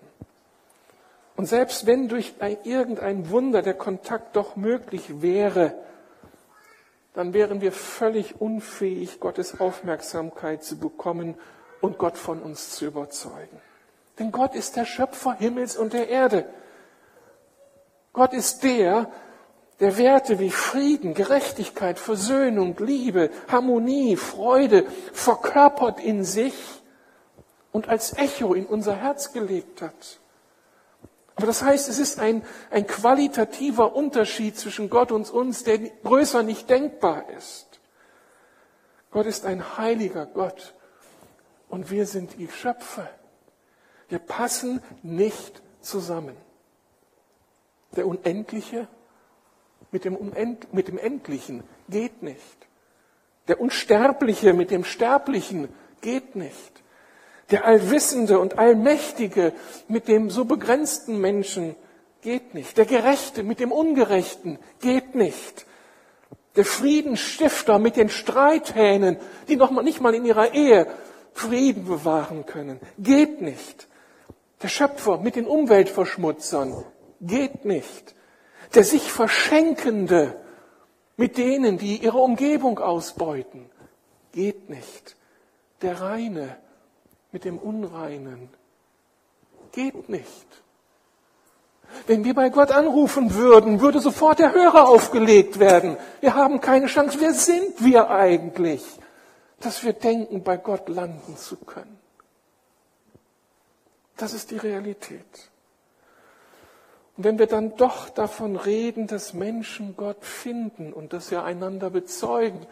Und 1.36 1.46
selbst 1.46 1.86
wenn 1.86 2.08
durch 2.08 2.34
ein, 2.38 2.58
irgendein 2.62 3.30
Wunder 3.30 3.62
der 3.62 3.74
Kontakt 3.74 4.36
doch 4.36 4.54
möglich 4.54 5.22
wäre, 5.22 5.74
dann 7.14 7.34
wären 7.34 7.60
wir 7.60 7.72
völlig 7.72 8.40
unfähig, 8.40 9.20
Gottes 9.20 9.60
Aufmerksamkeit 9.60 10.64
zu 10.64 10.78
bekommen 10.78 11.34
und 11.80 11.98
Gott 11.98 12.16
von 12.16 12.40
uns 12.40 12.70
zu 12.70 12.86
überzeugen. 12.86 13.60
Denn 14.18 14.32
Gott 14.32 14.54
ist 14.54 14.76
der 14.76 14.86
Schöpfer 14.86 15.34
Himmels 15.34 15.76
und 15.76 15.92
der 15.92 16.08
Erde. 16.08 16.46
Gott 18.12 18.32
ist 18.32 18.62
der, 18.62 19.10
der 19.80 19.98
Werte 19.98 20.38
wie 20.38 20.50
Frieden, 20.50 21.14
Gerechtigkeit, 21.14 21.98
Versöhnung, 21.98 22.76
Liebe, 22.78 23.30
Harmonie, 23.48 24.16
Freude 24.16 24.86
verkörpert 25.12 25.98
in 25.98 26.24
sich 26.24 26.54
und 27.72 27.88
als 27.88 28.16
Echo 28.16 28.54
in 28.54 28.66
unser 28.66 28.96
Herz 28.96 29.32
gelegt 29.32 29.82
hat. 29.82 30.20
Aber 31.42 31.48
das 31.48 31.64
heißt, 31.64 31.88
es 31.88 31.98
ist 31.98 32.20
ein, 32.20 32.44
ein 32.70 32.86
qualitativer 32.86 33.96
Unterschied 33.96 34.56
zwischen 34.56 34.88
Gott 34.88 35.10
und 35.10 35.28
uns, 35.28 35.64
der 35.64 35.80
größer 35.80 36.44
nicht 36.44 36.70
denkbar 36.70 37.28
ist. 37.30 37.80
Gott 39.10 39.26
ist 39.26 39.44
ein 39.44 39.76
heiliger 39.76 40.24
Gott 40.24 40.72
und 41.68 41.90
wir 41.90 42.06
sind 42.06 42.38
die 42.38 42.46
Schöpfer. 42.46 43.10
Wir 44.08 44.20
passen 44.20 44.84
nicht 45.02 45.60
zusammen. 45.80 46.36
Der 47.96 48.06
Unendliche 48.06 48.86
mit 49.90 50.04
dem, 50.04 50.14
Unend, 50.14 50.72
mit 50.72 50.86
dem 50.86 50.96
Endlichen 50.96 51.64
geht 51.88 52.22
nicht. 52.22 52.68
Der 53.48 53.60
Unsterbliche 53.60 54.52
mit 54.52 54.70
dem 54.70 54.84
Sterblichen 54.84 55.70
geht 56.02 56.36
nicht. 56.36 56.84
Der 57.52 57.64
Allwissende 57.64 58.40
und 58.40 58.58
Allmächtige 58.58 59.52
mit 59.86 60.08
dem 60.08 60.30
so 60.30 60.44
begrenzten 60.44 61.20
Menschen 61.20 61.76
geht 62.22 62.54
nicht. 62.54 62.76
Der 62.76 62.86
Gerechte 62.86 63.44
mit 63.44 63.60
dem 63.60 63.70
Ungerechten 63.70 64.58
geht 64.80 65.14
nicht. 65.14 65.66
Der 66.56 66.64
Friedensstifter 66.64 67.78
mit 67.78 67.96
den 67.96 68.08
Streithähnen, 68.08 69.16
die 69.46 69.56
noch 69.56 69.70
nicht 69.82 70.00
mal 70.00 70.14
in 70.14 70.24
ihrer 70.24 70.52
Ehe 70.52 70.88
Frieden 71.32 71.86
bewahren 71.86 72.44
können, 72.46 72.80
geht 72.98 73.40
nicht. 73.40 73.86
Der 74.62 74.68
Schöpfer 74.68 75.18
mit 75.18 75.36
den 75.36 75.46
Umweltverschmutzern 75.46 76.84
geht 77.20 77.64
nicht 77.64 78.14
der 78.74 78.84
sich 78.84 79.10
Verschenkende 79.10 80.36
mit 81.16 81.36
denen, 81.36 81.78
die 81.78 81.98
ihre 81.98 82.18
Umgebung 82.18 82.78
ausbeuten, 82.78 83.70
geht 84.32 84.70
nicht. 84.70 85.16
Der 85.82 86.00
Reine 86.00 86.56
mit 87.32 87.44
dem 87.44 87.58
Unreinen 87.58 88.48
geht 89.72 90.08
nicht. 90.08 90.46
Wenn 92.06 92.24
wir 92.24 92.34
bei 92.34 92.48
Gott 92.48 92.70
anrufen 92.70 93.34
würden, 93.34 93.80
würde 93.80 94.00
sofort 94.00 94.38
der 94.38 94.52
Hörer 94.52 94.88
aufgelegt 94.88 95.58
werden. 95.58 95.96
Wir 96.20 96.34
haben 96.34 96.60
keine 96.60 96.86
Chance. 96.86 97.18
Wer 97.20 97.34
sind 97.34 97.84
wir 97.84 98.10
eigentlich, 98.10 98.82
dass 99.60 99.84
wir 99.84 99.92
denken, 99.92 100.42
bei 100.42 100.56
Gott 100.56 100.88
landen 100.88 101.36
zu 101.36 101.56
können? 101.56 101.98
Das 104.16 104.32
ist 104.32 104.50
die 104.50 104.56
Realität. 104.56 105.50
Und 107.16 107.24
wenn 107.24 107.38
wir 107.38 107.46
dann 107.46 107.76
doch 107.76 108.08
davon 108.08 108.56
reden, 108.56 109.06
dass 109.06 109.34
Menschen 109.34 109.96
Gott 109.96 110.24
finden 110.24 110.92
und 110.92 111.12
dass 111.12 111.30
wir 111.30 111.44
einander 111.44 111.90
bezeugen, 111.90 112.66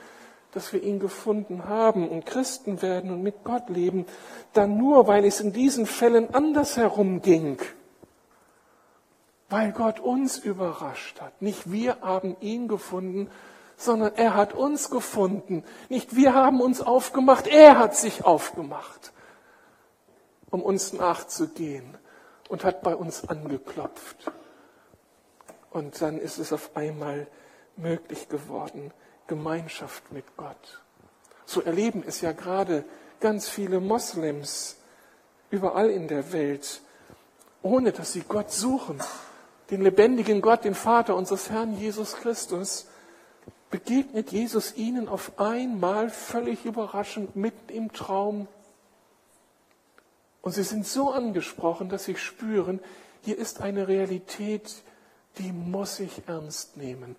dass 0.53 0.73
wir 0.73 0.83
ihn 0.83 0.99
gefunden 0.99 1.69
haben 1.69 2.09
und 2.09 2.27
Christen 2.27 2.83
werden 2.83 3.11
und 3.11 3.23
mit 3.23 3.45
Gott 3.45 3.69
leben, 3.69 4.07
dann 4.53 4.77
nur, 4.77 5.07
weil 5.07 5.25
es 5.25 5.41
in 5.41 5.53
diesen 5.53 5.87
Fällen 5.87 6.35
andersherum 6.35 7.23
ging. 7.23 7.59
Weil 9.49 9.73
Gott 9.73 10.01
uns 10.01 10.39
überrascht 10.39 11.21
hat. 11.21 11.41
Nicht 11.43 11.71
wir 11.71 11.99
haben 12.01 12.37
ihn 12.41 12.69
gefunden, 12.69 13.31
sondern 13.77 14.15
er 14.15 14.35
hat 14.35 14.53
uns 14.53 14.91
gefunden. 14.91 15.65
Nicht 15.89 16.15
wir 16.15 16.35
haben 16.35 16.61
uns 16.61 16.81
aufgemacht, 16.81 17.47
er 17.47 17.79
hat 17.79 17.97
sich 17.97 18.25
aufgemacht, 18.25 19.13
um 20.51 20.63
uns 20.63 20.93
nachzugehen 20.93 21.97
und 22.49 22.65
hat 22.65 22.83
bei 22.83 22.95
uns 22.95 23.29
angeklopft. 23.29 24.31
Und 25.71 26.03
dann 26.03 26.19
ist 26.19 26.39
es 26.39 26.53
auf 26.53 26.77
einmal 26.77 27.29
möglich 27.77 28.29
geworden, 28.29 28.93
Gemeinschaft 29.31 30.13
mit 30.13 30.37
Gott. 30.37 30.83
So 31.47 31.63
erleben 31.63 32.03
es 32.07 32.21
ja 32.21 32.33
gerade 32.33 32.85
ganz 33.21 33.49
viele 33.49 33.81
Moslems 33.81 34.77
überall 35.51 35.89
in 35.89 36.09
der 36.09 36.33
Welt, 36.33 36.83
ohne 37.63 37.93
dass 37.93 38.13
sie 38.13 38.25
Gott 38.29 38.51
suchen, 38.51 39.01
den 39.71 39.83
lebendigen 39.83 40.43
Gott, 40.43 40.65
den 40.65 40.75
Vater 40.75 41.15
unseres 41.15 41.49
Herrn 41.49 41.79
Jesus 41.79 42.15
Christus, 42.15 42.89
begegnet 43.71 44.33
Jesus 44.33 44.77
ihnen 44.77 45.09
auf 45.09 45.39
einmal 45.39 46.11
völlig 46.11 46.65
überraschend 46.65 47.37
mitten 47.37 47.73
im 47.73 47.93
Traum 47.93 48.49
und 50.43 50.53
sie 50.53 50.63
sind 50.63 50.87
so 50.87 51.11
angesprochen, 51.11 51.89
dass 51.89 52.05
sie 52.05 52.17
spüren, 52.17 52.81
hier 53.23 53.37
ist 53.37 53.61
eine 53.61 53.89
Realität, 53.89 54.83
die 55.39 55.53
muss 55.53 56.01
ich 56.01 56.23
ernst 56.27 56.77
nehmen. 56.77 57.17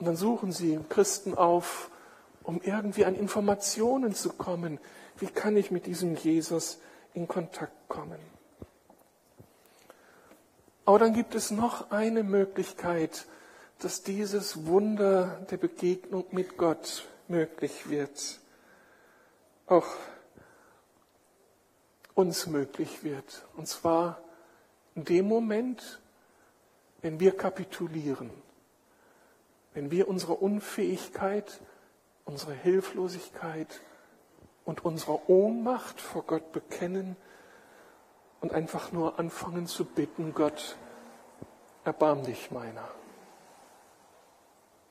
Und 0.00 0.06
dann 0.06 0.16
suchen 0.16 0.50
sie 0.50 0.80
Christen 0.88 1.34
auf, 1.34 1.90
um 2.42 2.62
irgendwie 2.62 3.04
an 3.04 3.14
Informationen 3.14 4.14
zu 4.14 4.30
kommen. 4.30 4.80
Wie 5.18 5.26
kann 5.26 5.58
ich 5.58 5.70
mit 5.70 5.84
diesem 5.84 6.16
Jesus 6.16 6.80
in 7.12 7.28
Kontakt 7.28 7.88
kommen? 7.88 8.18
Aber 10.86 10.98
dann 10.98 11.12
gibt 11.12 11.34
es 11.34 11.50
noch 11.50 11.90
eine 11.90 12.22
Möglichkeit, 12.22 13.26
dass 13.78 14.02
dieses 14.02 14.64
Wunder 14.66 15.46
der 15.50 15.58
Begegnung 15.58 16.24
mit 16.30 16.56
Gott 16.56 17.06
möglich 17.28 17.90
wird. 17.90 18.40
Auch 19.66 19.86
uns 22.14 22.46
möglich 22.46 23.04
wird. 23.04 23.44
Und 23.54 23.68
zwar 23.68 24.22
in 24.94 25.04
dem 25.04 25.28
Moment, 25.28 26.00
wenn 27.02 27.20
wir 27.20 27.36
kapitulieren, 27.36 28.30
wenn 29.72 29.90
wir 29.90 30.08
unsere 30.08 30.34
Unfähigkeit, 30.34 31.60
unsere 32.24 32.52
Hilflosigkeit 32.52 33.80
und 34.64 34.84
unsere 34.84 35.30
Ohnmacht 35.30 36.00
vor 36.00 36.22
Gott 36.24 36.52
bekennen 36.52 37.16
und 38.40 38.52
einfach 38.52 38.92
nur 38.92 39.18
anfangen 39.18 39.66
zu 39.66 39.84
bitten, 39.84 40.34
Gott, 40.34 40.76
erbarm 41.84 42.24
dich 42.24 42.50
meiner. 42.50 42.88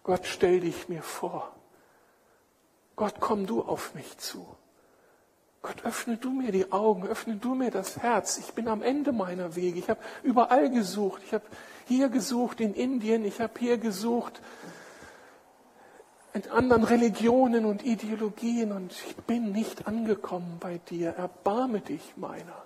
Gott, 0.04 0.26
stell 0.26 0.62
dich 0.62 0.90
mir 0.90 1.04
vor. 1.04 1.54
Gott, 2.96 3.16
komm 3.20 3.46
du 3.46 3.62
auf 3.62 3.94
mich 3.96 4.18
zu. 4.18 4.46
Gott, 5.62 5.84
öffne 5.84 6.18
du 6.18 6.30
mir 6.30 6.52
die 6.52 6.72
Augen, 6.72 7.06
öffne 7.06 7.36
du 7.36 7.54
mir 7.54 7.70
das 7.70 7.98
Herz. 7.98 8.38
Ich 8.38 8.54
bin 8.54 8.68
am 8.68 8.82
Ende 8.82 9.12
meiner 9.12 9.56
Wege. 9.56 9.80
Ich 9.80 9.90
habe 9.90 10.00
überall 10.24 10.70
gesucht. 10.70 11.22
Ich 11.26 11.34
habe 11.34 11.46
hier 11.86 12.10
gesucht 12.10 12.62
in 12.62 12.74
Indien. 12.74 13.26
Ich 13.26 13.42
habe 13.42 13.54
hier 13.60 13.78
gesucht 13.78 14.42
in 16.34 16.50
anderen 16.52 16.84
Religionen 16.84 17.66
und 17.66 17.84
Ideologien 17.84 18.72
und 18.72 18.92
ich 18.92 19.16
bin 19.18 19.52
nicht 19.52 19.88
angekommen 19.88 20.58
bei 20.60 20.78
dir. 20.90 21.10
Erbarme 21.12 21.82
dich 21.82 22.14
meiner. 22.16 22.66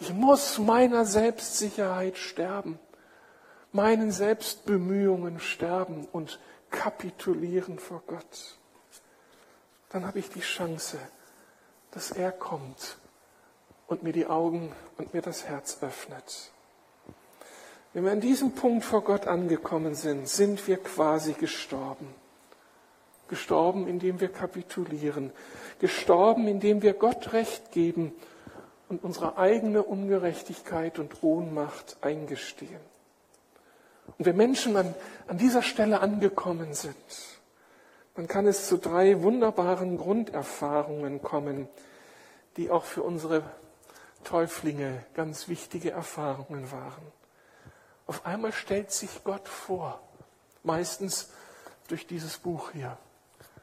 Ich 0.00 0.12
muss 0.12 0.58
meiner 0.58 1.04
Selbstsicherheit 1.04 2.18
sterben, 2.18 2.78
meinen 3.72 4.10
Selbstbemühungen 4.10 5.40
sterben 5.40 6.06
und 6.12 6.40
kapitulieren 6.70 7.78
vor 7.78 8.02
Gott. 8.06 8.58
Dann 9.90 10.04
habe 10.06 10.18
ich 10.18 10.28
die 10.28 10.40
Chance, 10.40 10.98
dass 11.94 12.10
er 12.10 12.32
kommt 12.32 12.98
und 13.86 14.02
mir 14.02 14.12
die 14.12 14.26
Augen 14.26 14.72
und 14.98 15.14
mir 15.14 15.22
das 15.22 15.44
Herz 15.44 15.78
öffnet. 15.80 16.50
Wenn 17.92 18.04
wir 18.04 18.12
an 18.12 18.20
diesem 18.20 18.52
Punkt 18.52 18.84
vor 18.84 19.04
Gott 19.04 19.28
angekommen 19.28 19.94
sind, 19.94 20.28
sind 20.28 20.66
wir 20.66 20.78
quasi 20.78 21.34
gestorben. 21.34 22.08
Gestorben, 23.28 23.86
indem 23.86 24.20
wir 24.20 24.28
kapitulieren. 24.28 25.32
Gestorben, 25.78 26.48
indem 26.48 26.82
wir 26.82 26.94
Gott 26.94 27.32
Recht 27.32 27.70
geben 27.70 28.12
und 28.88 29.04
unsere 29.04 29.38
eigene 29.38 29.84
Ungerechtigkeit 29.84 30.98
und 30.98 31.22
Ohnmacht 31.22 31.96
eingestehen. 32.00 32.80
Und 34.18 34.26
wenn 34.26 34.36
Menschen 34.36 34.76
an, 34.76 34.94
an 35.28 35.38
dieser 35.38 35.62
Stelle 35.62 36.00
angekommen 36.00 36.74
sind, 36.74 36.96
dann 38.14 38.28
kann 38.28 38.46
es 38.46 38.68
zu 38.68 38.78
drei 38.78 39.22
wunderbaren 39.22 39.98
Grunderfahrungen 39.98 41.20
kommen, 41.22 41.68
die 42.56 42.70
auch 42.70 42.84
für 42.84 43.02
unsere 43.02 43.42
Täuflinge 44.22 45.04
ganz 45.14 45.48
wichtige 45.48 45.90
Erfahrungen 45.90 46.70
waren. 46.70 47.02
Auf 48.06 48.24
einmal 48.26 48.52
stellt 48.52 48.92
sich 48.92 49.24
Gott 49.24 49.48
vor, 49.48 50.00
meistens 50.62 51.30
durch 51.88 52.06
dieses 52.06 52.38
Buch 52.38 52.70
hier. 52.72 52.96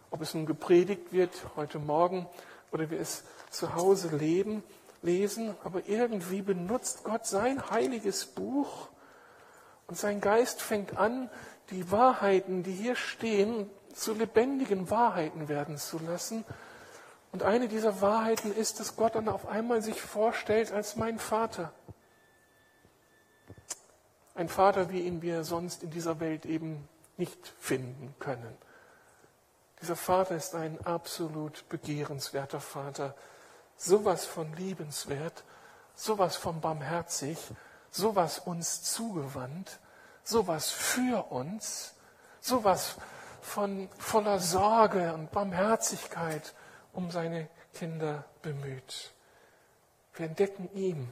Ob 0.09 0.21
es 0.21 0.33
nun 0.33 0.45
gepredigt 0.45 1.13
wird 1.13 1.31
heute 1.55 1.79
Morgen 1.79 2.27
oder 2.71 2.89
wir 2.89 2.99
es 2.99 3.23
zu 3.49 3.75
Hause 3.75 4.15
leben, 4.15 4.63
lesen, 5.01 5.55
aber 5.63 5.87
irgendwie 5.87 6.41
benutzt 6.41 7.03
Gott 7.03 7.25
sein 7.25 7.69
heiliges 7.69 8.25
Buch 8.25 8.89
und 9.87 9.97
sein 9.97 10.21
Geist 10.21 10.61
fängt 10.61 10.97
an, 10.97 11.29
die 11.69 11.91
Wahrheiten, 11.91 12.63
die 12.63 12.73
hier 12.73 12.95
stehen, 12.95 13.69
zu 13.93 14.13
lebendigen 14.13 14.89
Wahrheiten 14.89 15.47
werden 15.47 15.77
zu 15.77 15.99
lassen. 15.99 16.45
Und 17.31 17.43
eine 17.43 17.67
dieser 17.67 18.01
Wahrheiten 18.01 18.53
ist, 18.53 18.79
dass 18.79 18.95
Gott 18.95 19.15
dann 19.15 19.29
auf 19.29 19.47
einmal 19.47 19.81
sich 19.81 20.01
vorstellt 20.01 20.71
als 20.71 20.95
mein 20.95 21.19
Vater. 21.19 21.71
Ein 24.35 24.49
Vater, 24.49 24.89
wie 24.89 25.01
ihn 25.01 25.21
wir 25.21 25.43
sonst 25.43 25.83
in 25.83 25.91
dieser 25.91 26.19
Welt 26.19 26.45
eben 26.45 26.87
nicht 27.17 27.53
finden 27.59 28.15
können. 28.19 28.57
Dieser 29.81 29.95
Vater 29.95 30.35
ist 30.35 30.55
ein 30.55 30.79
absolut 30.85 31.67
begehrenswerter 31.69 32.59
Vater, 32.59 33.15
sowas 33.77 34.25
von 34.25 34.53
liebenswert, 34.55 35.43
sowas 35.95 36.35
von 36.35 36.61
barmherzig, 36.61 37.37
sowas 37.89 38.39
uns 38.39 38.83
zugewandt, 38.83 39.79
sowas 40.23 40.69
für 40.71 41.31
uns, 41.31 41.93
sowas 42.39 42.95
von 43.41 43.89
voller 43.97 44.39
Sorge 44.39 45.13
und 45.13 45.31
Barmherzigkeit 45.31 46.53
um 46.93 47.11
seine 47.11 47.47
Kinder 47.73 48.25
bemüht. 48.41 49.11
Wir 50.15 50.27
entdecken 50.27 50.69
ihn. 50.73 51.09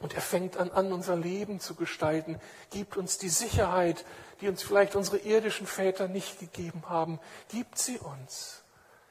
Und 0.00 0.14
er 0.14 0.20
fängt 0.20 0.56
an, 0.56 0.70
an 0.72 0.92
unser 0.92 1.16
Leben 1.16 1.60
zu 1.60 1.74
gestalten, 1.76 2.40
gibt 2.70 2.96
uns 2.96 3.16
die 3.16 3.28
Sicherheit, 3.28 4.04
die 4.40 4.48
uns 4.48 4.62
vielleicht 4.62 4.96
unsere 4.96 5.18
irdischen 5.18 5.66
Väter 5.66 6.08
nicht 6.08 6.40
gegeben 6.40 6.82
haben, 6.88 7.20
gibt 7.48 7.78
sie 7.78 7.98
uns. 7.98 8.62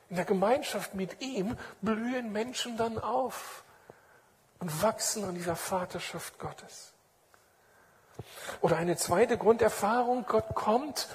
In 0.09 0.17
der 0.17 0.25
Gemeinschaft 0.25 0.93
mit 0.93 1.21
ihm 1.21 1.57
blühen 1.81 2.31
Menschen 2.31 2.77
dann 2.77 2.99
auf 2.99 3.63
und 4.59 4.83
wachsen 4.83 5.23
an 5.23 5.35
dieser 5.35 5.55
Vaterschaft 5.55 6.37
Gottes. 6.37 6.93
Oder 8.61 8.77
eine 8.77 8.97
zweite 8.97 9.37
Grunderfahrung, 9.37 10.25
Gott 10.27 10.53
kommt 10.53 11.07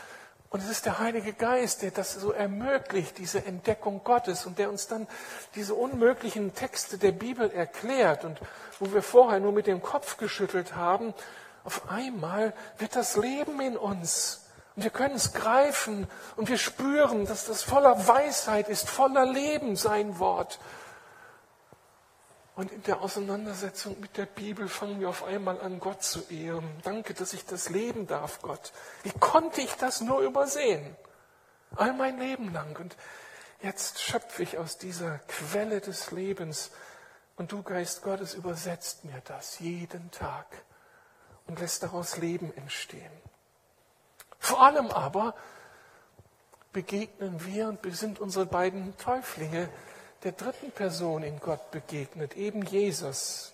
und 0.51 0.63
es 0.63 0.71
ist 0.71 0.87
der 0.87 0.99
Heilige 0.99 1.35
Geist, 1.35 1.83
der 1.83 1.91
das 1.91 2.15
so 2.15 2.33
ermöglicht, 2.33 3.19
diese 3.19 3.45
Entdeckung 3.45 4.03
Gottes 4.03 4.47
und 4.47 4.59
der 4.59 4.71
uns 4.71 4.87
dann 4.87 5.07
diese 5.55 5.75
unmöglichen 5.75 6.55
Texte 6.55 6.97
der 6.97 7.13
Bibel 7.13 7.51
erklärt 7.51 8.25
und 8.25 8.41
wo 8.81 8.93
wir 8.93 9.03
vorher 9.03 9.41
nur 9.41 9.53
mit 9.53 9.67
dem 9.67 9.83
Kopf 9.83 10.17
geschüttelt 10.17 10.75
haben, 10.75 11.13
auf 11.65 11.91
einmal 11.91 12.55
wird 12.79 12.97
das 12.97 13.17
Leben 13.17 13.61
in 13.61 13.77
uns. 13.77 14.47
Und 14.75 14.85
wir 14.85 14.91
können 14.91 15.17
es 15.17 15.35
greifen 15.35 16.07
und 16.37 16.49
wir 16.49 16.57
spüren, 16.57 17.27
dass 17.27 17.45
das 17.45 17.63
voller 17.63 18.09
Weisheit 18.09 18.71
ist, 18.71 18.89
voller 18.89 19.27
Leben 19.27 19.77
sein 19.77 20.19
Wort. 20.19 20.61
Und 22.59 22.73
in 22.73 22.83
der 22.83 23.03
Auseinandersetzung 23.03 24.01
mit 24.01 24.17
der 24.17 24.27
Bibel 24.27 24.69
fangen 24.69 24.99
wir 24.99 25.09
auf 25.09 25.23
einmal 25.23 25.61
an, 25.61 25.79
Gott 25.79 26.03
zu 26.03 26.23
ehren. 26.29 26.69
Danke, 26.83 27.15
dass 27.15 27.33
ich 27.33 27.45
das 27.45 27.69
leben 27.69 28.09
darf, 28.09 28.43
Gott. 28.43 28.73
Wie 29.05 29.13
konnte 29.13 29.61
ich 29.61 29.75
das 29.75 30.01
nur 30.01 30.23
übersehen? 30.23 30.97
All 31.77 31.93
mein 31.93 32.19
Leben 32.19 32.53
lang. 32.53 32.77
Und 32.77 32.97
jetzt 33.63 34.01
schöpfe 34.01 34.43
ich 34.43 34.59
aus 34.59 34.77
dieser 34.77 35.21
Quelle 35.29 35.81
des 35.81 36.11
Lebens. 36.11 36.73
Und 37.37 37.53
du, 37.53 37.63
Geist 37.63 38.03
Gottes, 38.03 38.35
übersetzt 38.35 39.05
mir 39.05 39.23
das 39.25 39.61
jeden 39.61 40.11
Tag 40.11 40.47
und 41.47 41.61
lässt 41.61 41.85
daraus 41.85 42.17
Leben 42.17 42.53
entstehen. 42.57 43.13
Vor 44.41 44.65
allem 44.65 44.91
aber 44.91 45.37
begegnen 46.73 47.45
wir 47.45 47.69
und 47.69 47.87
sind 47.95 48.19
unsere 48.19 48.47
beiden 48.47 48.97
Täuflinge 48.97 49.69
der 50.25 50.33
dritten 50.33 50.71
Person 50.73 51.23
in 51.23 51.39
Gott 51.41 51.71
begegnet, 51.71 52.37
eben 52.37 52.63
Jesus. 52.63 53.53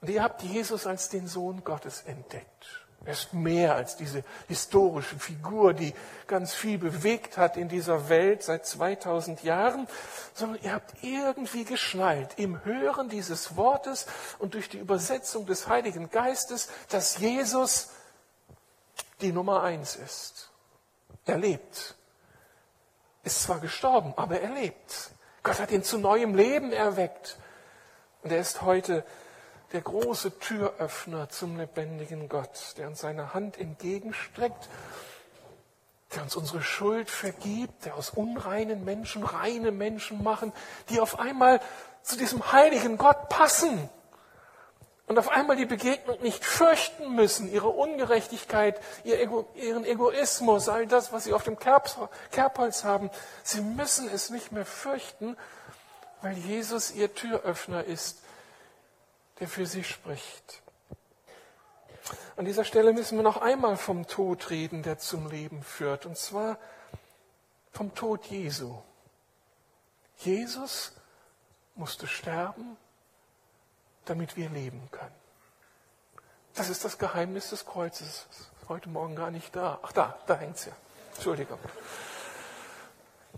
Und 0.00 0.10
ihr 0.10 0.22
habt 0.22 0.42
Jesus 0.42 0.86
als 0.86 1.08
den 1.08 1.26
Sohn 1.26 1.64
Gottes 1.64 2.02
entdeckt. 2.02 2.80
Er 3.04 3.12
ist 3.12 3.32
mehr 3.32 3.76
als 3.76 3.96
diese 3.96 4.24
historische 4.46 5.18
Figur, 5.18 5.72
die 5.72 5.94
ganz 6.26 6.52
viel 6.52 6.76
bewegt 6.76 7.38
hat 7.38 7.56
in 7.56 7.68
dieser 7.68 8.10
Welt 8.10 8.42
seit 8.42 8.66
2000 8.66 9.42
Jahren, 9.42 9.88
sondern 10.34 10.62
ihr 10.62 10.74
habt 10.74 11.02
irgendwie 11.02 11.64
geschnallt 11.64 12.38
im 12.38 12.62
Hören 12.64 13.08
dieses 13.08 13.56
Wortes 13.56 14.06
und 14.38 14.52
durch 14.52 14.68
die 14.68 14.76
Übersetzung 14.76 15.46
des 15.46 15.66
Heiligen 15.66 16.10
Geistes, 16.10 16.68
dass 16.90 17.18
Jesus 17.18 17.88
die 19.22 19.32
Nummer 19.32 19.62
eins 19.62 19.96
ist. 19.96 20.50
Er 21.24 21.38
lebt. 21.38 21.94
Ist 23.22 23.42
zwar 23.42 23.60
gestorben, 23.60 24.12
aber 24.16 24.40
er 24.40 24.50
lebt. 24.50 25.10
Gott 25.42 25.60
hat 25.60 25.70
ihn 25.70 25.82
zu 25.82 25.98
neuem 25.98 26.34
Leben 26.34 26.72
erweckt. 26.72 27.36
Und 28.22 28.32
er 28.32 28.40
ist 28.40 28.62
heute 28.62 29.04
der 29.72 29.80
große 29.80 30.38
Türöffner 30.38 31.28
zum 31.28 31.56
lebendigen 31.56 32.28
Gott, 32.28 32.74
der 32.76 32.88
uns 32.88 33.00
seine 33.00 33.32
Hand 33.32 33.58
entgegenstreckt, 33.58 34.68
der 36.14 36.22
uns 36.22 36.36
unsere 36.36 36.62
Schuld 36.62 37.08
vergibt, 37.08 37.84
der 37.84 37.94
aus 37.94 38.10
unreinen 38.10 38.84
Menschen 38.84 39.22
reine 39.22 39.70
Menschen 39.70 40.22
machen, 40.22 40.52
die 40.88 41.00
auf 41.00 41.18
einmal 41.18 41.60
zu 42.02 42.16
diesem 42.16 42.52
heiligen 42.52 42.98
Gott 42.98 43.28
passen 43.28 43.88
und 45.10 45.18
auf 45.18 45.28
einmal 45.28 45.56
die 45.56 45.66
Begegnung 45.66 46.22
nicht 46.22 46.44
fürchten 46.44 47.16
müssen, 47.16 47.50
ihre 47.52 47.66
Ungerechtigkeit, 47.66 48.80
ihr 49.02 49.18
Ego, 49.20 49.48
ihren 49.56 49.84
Egoismus, 49.84 50.68
all 50.68 50.86
das, 50.86 51.12
was 51.12 51.24
sie 51.24 51.32
auf 51.32 51.42
dem 51.42 51.58
Kerbholz 51.58 52.84
haben. 52.84 53.10
Sie 53.42 53.60
müssen 53.60 54.08
es 54.08 54.30
nicht 54.30 54.52
mehr 54.52 54.64
fürchten, 54.64 55.36
weil 56.22 56.38
Jesus 56.38 56.92
ihr 56.92 57.12
Türöffner 57.12 57.82
ist, 57.82 58.22
der 59.40 59.48
für 59.48 59.66
sie 59.66 59.82
spricht. 59.82 60.62
An 62.36 62.44
dieser 62.44 62.62
Stelle 62.64 62.92
müssen 62.92 63.18
wir 63.18 63.24
noch 63.24 63.38
einmal 63.38 63.76
vom 63.76 64.06
Tod 64.06 64.48
reden, 64.50 64.84
der 64.84 65.00
zum 65.00 65.28
Leben 65.28 65.64
führt, 65.64 66.06
und 66.06 66.16
zwar 66.18 66.56
vom 67.72 67.96
Tod 67.96 68.26
Jesu. 68.26 68.76
Jesus 70.18 70.92
musste 71.74 72.06
sterben, 72.06 72.76
damit 74.10 74.36
wir 74.36 74.50
leben 74.50 74.82
können. 74.90 75.14
Das 76.54 76.68
ist 76.68 76.84
das 76.84 76.98
Geheimnis 76.98 77.50
des 77.50 77.64
Kreuzes. 77.64 78.26
Ist 78.30 78.50
heute 78.68 78.88
Morgen 78.88 79.14
gar 79.14 79.30
nicht 79.30 79.54
da. 79.54 79.78
Ach 79.82 79.92
da, 79.92 80.18
da 80.26 80.36
hängt 80.36 80.56
es 80.56 80.64
ja. 80.64 80.72
Entschuldigung. 81.14 81.60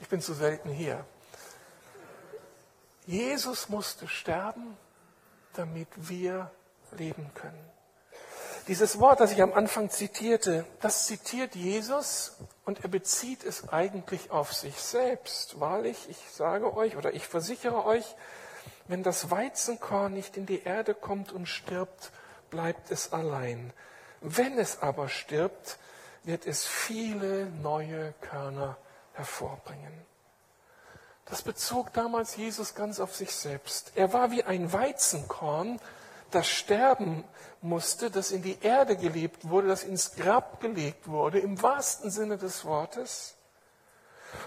Ich 0.00 0.08
bin 0.08 0.22
zu 0.22 0.32
selten 0.32 0.70
hier. 0.70 1.04
Jesus 3.04 3.68
musste 3.68 4.08
sterben, 4.08 4.78
damit 5.52 5.88
wir 5.94 6.50
leben 6.92 7.30
können. 7.34 7.70
Dieses 8.66 8.98
Wort, 8.98 9.20
das 9.20 9.32
ich 9.32 9.42
am 9.42 9.52
Anfang 9.52 9.90
zitierte, 9.90 10.64
das 10.80 11.06
zitiert 11.06 11.54
Jesus 11.54 12.38
und 12.64 12.82
er 12.82 12.88
bezieht 12.88 13.44
es 13.44 13.68
eigentlich 13.68 14.30
auf 14.30 14.54
sich 14.54 14.76
selbst. 14.76 15.60
Wahrlich, 15.60 16.08
ich 16.08 16.30
sage 16.32 16.74
euch 16.74 16.96
oder 16.96 17.12
ich 17.12 17.26
versichere 17.26 17.84
euch, 17.84 18.16
wenn 18.88 19.02
das 19.02 19.30
Weizenkorn 19.30 20.12
nicht 20.12 20.36
in 20.36 20.46
die 20.46 20.62
Erde 20.62 20.94
kommt 20.94 21.32
und 21.32 21.46
stirbt, 21.46 22.10
bleibt 22.50 22.90
es 22.90 23.12
allein. 23.12 23.72
Wenn 24.20 24.58
es 24.58 24.82
aber 24.82 25.08
stirbt, 25.08 25.78
wird 26.24 26.46
es 26.46 26.66
viele 26.66 27.46
neue 27.46 28.12
Körner 28.20 28.76
hervorbringen. 29.14 29.92
Das 31.24 31.42
bezog 31.42 31.92
damals 31.92 32.36
Jesus 32.36 32.74
ganz 32.74 33.00
auf 33.00 33.14
sich 33.14 33.34
selbst. 33.34 33.92
Er 33.94 34.12
war 34.12 34.30
wie 34.30 34.44
ein 34.44 34.72
Weizenkorn, 34.72 35.80
das 36.30 36.48
sterben 36.48 37.24
musste, 37.60 38.10
das 38.10 38.32
in 38.32 38.42
die 38.42 38.58
Erde 38.60 38.96
gelebt 38.96 39.48
wurde, 39.48 39.68
das 39.68 39.84
ins 39.84 40.14
Grab 40.14 40.60
gelegt 40.60 41.08
wurde, 41.08 41.38
im 41.38 41.62
wahrsten 41.62 42.10
Sinne 42.10 42.38
des 42.38 42.64
Wortes, 42.64 43.34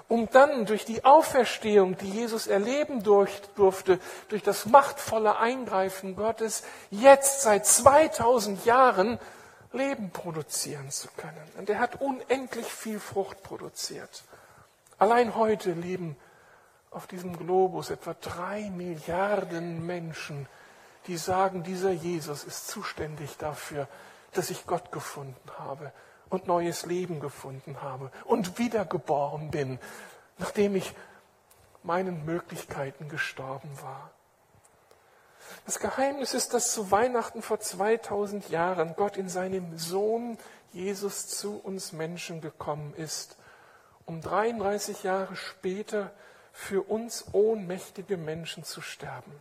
um 0.07 0.29
dann 0.29 0.65
durch 0.65 0.85
die 0.85 1.03
Auferstehung, 1.05 1.97
die 1.97 2.09
Jesus 2.09 2.47
erleben 2.47 3.03
durfte, 3.03 3.99
durch 4.29 4.43
das 4.43 4.65
machtvolle 4.65 5.37
Eingreifen 5.37 6.15
Gottes, 6.15 6.63
jetzt 6.91 7.41
seit 7.41 7.65
2000 7.65 8.65
Jahren 8.65 9.19
Leben 9.73 10.11
produzieren 10.11 10.89
zu 10.89 11.07
können. 11.17 11.51
Und 11.57 11.69
er 11.69 11.79
hat 11.79 12.01
unendlich 12.01 12.65
viel 12.65 12.99
Frucht 12.99 13.43
produziert. 13.43 14.23
Allein 14.97 15.35
heute 15.35 15.73
leben 15.73 16.15
auf 16.91 17.07
diesem 17.07 17.37
Globus 17.37 17.89
etwa 17.89 18.13
drei 18.13 18.69
Milliarden 18.69 19.85
Menschen, 19.85 20.47
die 21.07 21.17
sagen, 21.17 21.63
dieser 21.63 21.91
Jesus 21.91 22.45
ist 22.45 22.67
zuständig 22.67 23.37
dafür, 23.37 23.87
dass 24.31 24.49
ich 24.49 24.65
Gott 24.65 24.91
gefunden 24.91 25.51
habe 25.59 25.91
und 26.29 26.47
neues 26.47 26.85
Leben 26.85 27.19
gefunden 27.19 27.81
habe 27.81 28.11
und 28.25 28.57
wiedergeboren 28.57 29.51
bin, 29.51 29.79
nachdem 30.37 30.75
ich 30.75 30.93
meinen 31.83 32.25
Möglichkeiten 32.25 33.09
gestorben 33.09 33.69
war. 33.81 34.11
Das 35.65 35.79
Geheimnis 35.79 36.33
ist, 36.33 36.53
dass 36.53 36.73
zu 36.73 36.91
Weihnachten 36.91 37.41
vor 37.41 37.59
2000 37.59 38.49
Jahren 38.49 38.95
Gott 38.95 39.17
in 39.17 39.29
seinem 39.29 39.77
Sohn 39.77 40.37
Jesus 40.73 41.27
zu 41.27 41.57
uns 41.57 41.93
Menschen 41.93 42.41
gekommen 42.41 42.93
ist, 42.97 43.37
um 44.05 44.21
33 44.21 45.03
Jahre 45.03 45.35
später 45.35 46.11
für 46.51 46.81
uns 46.83 47.25
ohnmächtige 47.33 48.17
Menschen 48.17 48.63
zu 48.63 48.81
sterben. 48.81 49.31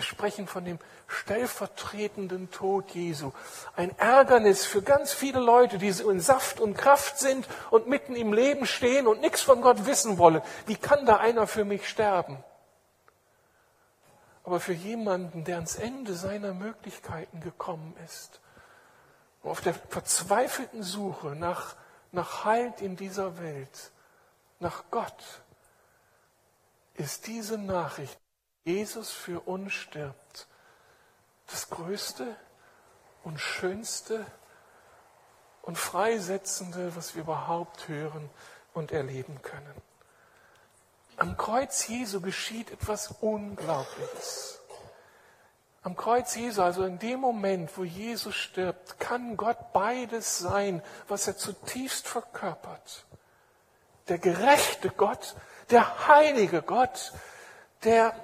Wir 0.00 0.04
sprechen 0.06 0.46
von 0.46 0.64
dem 0.64 0.78
stellvertretenden 1.08 2.50
Tod 2.50 2.88
Jesu. 2.92 3.32
Ein 3.76 3.90
Ärgernis 3.98 4.64
für 4.64 4.80
ganz 4.80 5.12
viele 5.12 5.40
Leute, 5.40 5.76
die 5.76 5.92
so 5.92 6.08
in 6.08 6.20
Saft 6.20 6.58
und 6.58 6.74
Kraft 6.74 7.18
sind 7.18 7.46
und 7.70 7.86
mitten 7.86 8.16
im 8.16 8.32
Leben 8.32 8.64
stehen 8.64 9.06
und 9.06 9.20
nichts 9.20 9.42
von 9.42 9.60
Gott 9.60 9.84
wissen 9.84 10.16
wollen. 10.16 10.40
Wie 10.64 10.76
kann 10.76 11.04
da 11.04 11.18
einer 11.18 11.46
für 11.46 11.66
mich 11.66 11.86
sterben? 11.86 12.42
Aber 14.42 14.58
für 14.58 14.72
jemanden, 14.72 15.44
der 15.44 15.56
ans 15.56 15.76
Ende 15.76 16.14
seiner 16.14 16.54
Möglichkeiten 16.54 17.42
gekommen 17.42 17.94
ist, 18.06 18.40
auf 19.42 19.60
der 19.60 19.74
verzweifelten 19.74 20.82
Suche 20.82 21.36
nach, 21.36 21.76
nach 22.10 22.46
Halt 22.46 22.80
in 22.80 22.96
dieser 22.96 23.38
Welt, 23.38 23.90
nach 24.60 24.84
Gott, 24.90 25.42
ist 26.94 27.26
diese 27.26 27.58
Nachricht, 27.58 28.18
Jesus 28.70 29.10
für 29.10 29.40
uns 29.40 29.72
stirbt, 29.72 30.46
das 31.48 31.70
Größte 31.70 32.36
und 33.24 33.38
Schönste 33.40 34.24
und 35.62 35.76
Freisetzende, 35.76 36.94
was 36.94 37.16
wir 37.16 37.22
überhaupt 37.22 37.88
hören 37.88 38.30
und 38.72 38.92
erleben 38.92 39.42
können. 39.42 39.74
Am 41.16 41.36
Kreuz 41.36 41.88
Jesu 41.88 42.20
geschieht 42.20 42.70
etwas 42.70 43.10
Unglaubliches. 43.20 44.60
Am 45.82 45.96
Kreuz 45.96 46.36
Jesu, 46.36 46.62
also 46.62 46.84
in 46.84 46.98
dem 46.98 47.20
Moment, 47.20 47.76
wo 47.76 47.82
Jesus 47.82 48.36
stirbt, 48.36 49.00
kann 49.00 49.36
Gott 49.36 49.72
beides 49.72 50.38
sein, 50.38 50.80
was 51.08 51.26
er 51.26 51.36
zutiefst 51.36 52.06
verkörpert. 52.06 53.04
Der 54.08 54.18
gerechte 54.18 54.90
Gott, 54.90 55.34
der 55.70 56.06
heilige 56.06 56.62
Gott, 56.62 57.12
der 57.82 58.14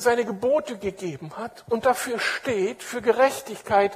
seine 0.00 0.24
Gebote 0.24 0.78
gegeben 0.78 1.36
hat 1.36 1.64
und 1.68 1.86
dafür 1.86 2.18
steht, 2.18 2.82
für 2.82 3.02
Gerechtigkeit 3.02 3.92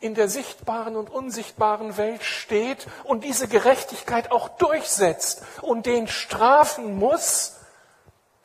in 0.00 0.14
der 0.14 0.28
sichtbaren 0.28 0.96
und 0.96 1.10
unsichtbaren 1.10 1.96
Welt 1.96 2.22
steht 2.22 2.86
und 3.04 3.24
diese 3.24 3.48
Gerechtigkeit 3.48 4.30
auch 4.30 4.48
durchsetzt 4.48 5.42
und 5.62 5.86
den 5.86 6.08
strafen 6.08 6.98
muss, 6.98 7.56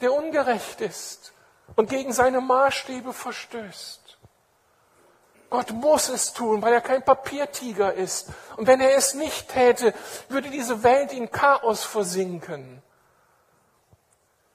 der 0.01 0.13
ungerecht 0.13 0.81
ist 0.81 1.33
und 1.75 1.89
gegen 1.89 2.13
seine 2.13 2.41
Maßstäbe 2.41 3.13
verstößt. 3.13 4.17
Gott 5.49 5.71
muss 5.71 6.09
es 6.09 6.33
tun, 6.33 6.61
weil 6.61 6.73
er 6.73 6.81
kein 6.81 7.03
Papiertiger 7.03 7.93
ist. 7.93 8.27
Und 8.55 8.67
wenn 8.67 8.81
er 8.81 8.95
es 8.95 9.15
nicht 9.15 9.49
täte, 9.49 9.93
würde 10.27 10.49
diese 10.49 10.83
Welt 10.83 11.11
in 11.11 11.31
Chaos 11.31 11.83
versinken. 11.83 12.83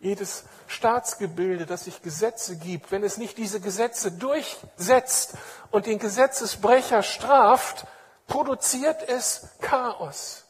Jedes 0.05 0.45
Staatsgebilde, 0.67 1.64
das 1.64 1.85
sich 1.85 2.03
Gesetze 2.03 2.57
gibt, 2.57 2.93
wenn 2.93 3.03
es 3.03 3.17
nicht 3.17 3.38
diese 3.38 3.59
Gesetze 3.59 4.12
durchsetzt 4.12 5.33
und 5.71 5.87
den 5.87 5.99
Gesetzesbrecher 5.99 7.03
straft, 7.03 7.87
produziert 8.27 9.09
es 9.09 9.49
Chaos. 9.62 10.45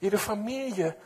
Jede 0.00 0.16
Familie, 0.16 0.96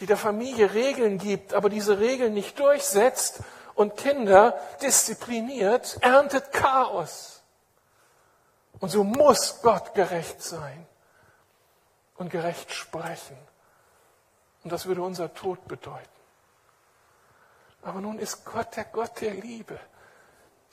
die 0.00 0.06
der 0.06 0.16
Familie 0.16 0.74
Regeln 0.74 1.18
gibt, 1.18 1.54
aber 1.54 1.68
diese 1.68 2.00
Regeln 2.00 2.34
nicht 2.34 2.58
durchsetzt 2.58 3.38
und 3.76 3.96
Kinder 3.96 4.58
diszipliniert, 4.82 5.98
erntet 6.00 6.50
Chaos. 6.50 7.40
Und 8.80 8.88
so 8.88 9.04
muss 9.04 9.62
Gott 9.62 9.94
gerecht 9.94 10.42
sein 10.42 10.88
und 12.16 12.30
gerecht 12.30 12.72
sprechen. 12.72 13.38
Und 14.64 14.72
das 14.72 14.86
würde 14.86 15.02
unser 15.02 15.32
Tod 15.34 15.68
bedeuten. 15.68 16.23
Aber 17.84 18.00
nun 18.00 18.18
ist 18.18 18.44
Gott 18.46 18.76
der 18.76 18.84
Gott 18.84 19.20
der 19.20 19.34
Liebe. 19.34 19.78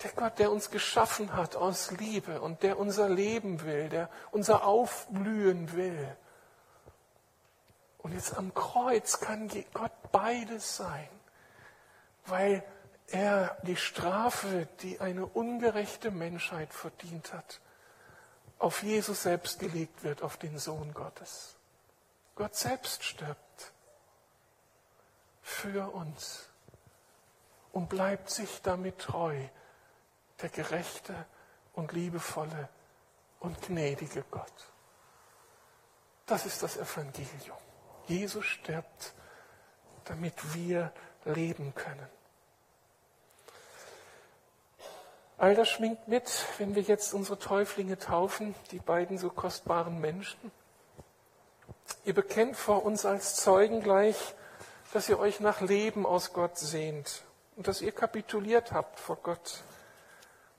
Der 0.02 0.12
Gott, 0.12 0.40
der 0.40 0.52
uns 0.52 0.72
geschaffen 0.72 1.36
hat 1.36 1.56
aus 1.56 1.92
Liebe 1.92 2.42
und 2.42 2.64
der 2.64 2.80
unser 2.80 3.10
Leben 3.10 3.62
will, 3.62 3.90
der 3.90 4.10
unser 4.32 4.64
Aufblühen 4.66 5.74
will. 5.74 6.18
Und 8.00 8.14
jetzt 8.14 8.36
am 8.36 8.54
Kreuz 8.54 9.20
kann 9.20 9.52
Gott 9.74 9.92
beides 10.12 10.78
sein, 10.78 11.10
weil 12.26 12.64
er 13.08 13.58
die 13.64 13.76
Strafe, 13.76 14.68
die 14.82 15.00
eine 15.02 15.26
ungerechte 15.26 16.10
Menschheit 16.10 16.74
verdient 16.74 17.34
hat, 17.34 17.60
auf 18.58 18.82
Jesus 18.82 19.24
selbst 19.24 19.60
gelegt 19.60 20.04
wird, 20.04 20.24
auf 20.24 20.38
den 20.38 20.58
Sohn 20.58 20.94
Gottes. 20.94 21.58
Gott 22.36 22.56
selbst 22.56 23.04
stirbt 23.04 23.74
für 25.42 25.94
uns 25.94 26.51
und 27.74 27.90
bleibt 27.90 28.30
sich 28.30 28.62
damit 28.62 29.00
treu, 29.00 29.36
der 30.42 30.50
gerechte 30.50 31.14
und 31.74 31.94
liebevolle 31.94 32.70
und 33.40 33.62
gnädige 33.62 34.24
Gott. 34.30 34.54
Das 36.26 36.46
ist 36.46 36.64
das 36.64 36.78
Evangelium. 36.78 37.58
Jesus 38.08 38.46
stirbt, 38.46 39.14
damit 40.06 40.54
wir 40.54 40.92
leben 41.26 41.74
können. 41.76 42.08
All 45.38 45.56
das 45.56 45.70
schwingt 45.70 46.08
mit, 46.08 46.46
wenn 46.58 46.76
wir 46.76 46.84
jetzt 46.84 47.14
unsere 47.14 47.40
Täuflinge 47.40 47.98
taufen, 47.98 48.54
die 48.72 48.80
beiden 48.80 49.18
so 49.18 49.30
kostbaren 49.30 50.00
Menschen. 50.00 50.52
Ihr 52.06 52.14
bekennt 52.14 52.58
vor 52.58 52.86
uns 52.86 53.06
als 53.06 53.38
Zeugen 53.38 53.82
gleich, 53.82 54.36
dass 54.94 55.10
ihr 55.10 55.18
euch 55.18 55.40
nach 55.40 55.62
Leben 55.62 56.06
aus 56.06 56.34
Gott 56.34 56.58
sehnt 56.58 57.24
und 57.56 57.68
dass 57.68 57.82
ihr 57.82 57.92
kapituliert 57.92 58.72
habt 58.72 59.00
vor 59.00 59.18
Gott 59.18 59.64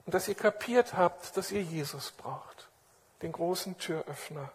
und 0.05 0.15
dass 0.15 0.29
ihr 0.29 0.35
kapiert 0.35 0.95
habt, 0.95 1.37
dass 1.37 1.51
ihr 1.51 1.63
Jesus 1.63 2.11
braucht, 2.13 2.69
den 3.23 3.33
großen 3.33 3.79
Türöffner. 3.79 4.51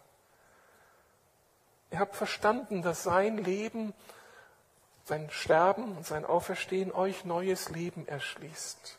Ihr 1.90 1.98
habt 1.98 2.16
verstanden, 2.16 2.82
dass 2.82 3.02
sein 3.02 3.38
Leben, 3.38 3.94
sein 5.04 5.30
Sterben 5.30 5.96
und 5.96 6.06
sein 6.06 6.26
Auferstehen 6.26 6.92
euch 6.92 7.24
neues 7.24 7.70
Leben 7.70 8.06
erschließt. 8.06 8.98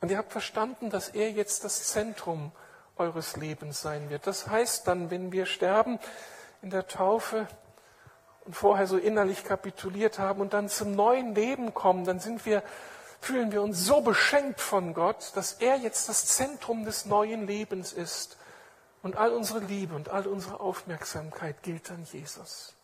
Und 0.00 0.10
ihr 0.10 0.18
habt 0.18 0.32
verstanden, 0.32 0.90
dass 0.90 1.08
er 1.08 1.30
jetzt 1.30 1.64
das 1.64 1.84
Zentrum 1.84 2.52
eures 2.96 3.36
Lebens 3.36 3.80
sein 3.80 4.10
wird. 4.10 4.26
Das 4.26 4.48
heißt 4.48 4.86
dann, 4.86 5.10
wenn 5.10 5.32
wir 5.32 5.46
sterben 5.46 5.98
in 6.60 6.70
der 6.70 6.86
Taufe, 6.86 7.46
und 8.46 8.54
vorher 8.54 8.86
so 8.86 8.96
innerlich 8.96 9.44
kapituliert 9.44 10.18
haben 10.18 10.40
und 10.40 10.52
dann 10.52 10.68
zum 10.68 10.94
neuen 10.94 11.34
Leben 11.34 11.74
kommen, 11.74 12.04
dann 12.04 12.20
sind 12.20 12.44
wir 12.46 12.62
fühlen 13.24 13.52
wir 13.52 13.62
uns 13.62 13.86
so 13.86 14.02
beschenkt 14.02 14.60
von 14.60 14.92
Gott, 14.92 15.32
dass 15.34 15.54
er 15.54 15.76
jetzt 15.76 16.10
das 16.10 16.26
Zentrum 16.26 16.84
des 16.84 17.06
neuen 17.06 17.46
Lebens 17.46 17.94
ist. 17.94 18.36
Und 19.02 19.16
all 19.16 19.32
unsere 19.32 19.60
Liebe 19.60 19.94
und 19.94 20.10
all 20.10 20.26
unsere 20.26 20.60
Aufmerksamkeit 20.60 21.62
gilt 21.62 21.90
an 21.90 22.06
Jesus. 22.12 22.74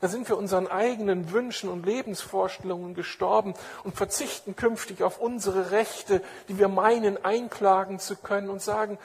Da 0.00 0.08
sind 0.08 0.28
wir 0.28 0.36
unseren 0.36 0.66
eigenen 0.66 1.32
Wünschen 1.32 1.70
und 1.70 1.86
Lebensvorstellungen 1.86 2.94
gestorben 2.94 3.54
und 3.82 3.96
verzichten 3.96 4.56
künftig 4.56 5.02
auf 5.02 5.18
unsere 5.18 5.70
Rechte, 5.70 6.22
die 6.48 6.58
wir 6.58 6.68
meinen, 6.68 7.24
einklagen 7.24 7.98
zu 7.98 8.14
können 8.14 8.50
und 8.50 8.60
sagen, 8.60 8.98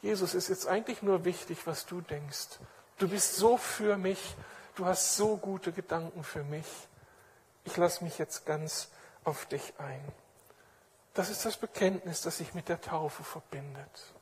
Jesus 0.00 0.34
ist 0.34 0.48
jetzt 0.48 0.66
eigentlich 0.66 1.02
nur 1.02 1.26
wichtig, 1.26 1.66
was 1.66 1.84
du 1.84 2.00
denkst. 2.00 2.58
Du 2.98 3.06
bist 3.06 3.36
so 3.36 3.58
für 3.58 3.98
mich, 3.98 4.34
du 4.80 4.86
hast 4.86 5.16
so 5.16 5.36
gute 5.36 5.72
Gedanken 5.72 6.24
für 6.24 6.42
mich. 6.42 6.66
Ich 7.64 7.76
lasse 7.76 8.02
mich 8.02 8.18
jetzt 8.18 8.46
ganz 8.46 8.88
auf 9.24 9.44
dich 9.44 9.74
ein. 9.76 10.00
Das 11.12 11.28
ist 11.28 11.44
das 11.44 11.58
Bekenntnis, 11.58 12.22
das 12.22 12.38
sich 12.38 12.54
mit 12.54 12.70
der 12.70 12.80
Taufe 12.80 13.22
verbindet. 13.22 14.14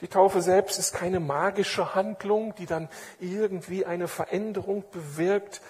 Die 0.00 0.08
Taufe 0.08 0.40
selbst 0.40 0.78
ist 0.78 0.94
keine 0.94 1.20
magische 1.20 1.94
Handlung, 1.94 2.54
die 2.54 2.64
dann 2.64 2.88
irgendwie 3.20 3.84
eine 3.84 4.08
Veränderung 4.08 4.82
bewirkt, 4.90 5.60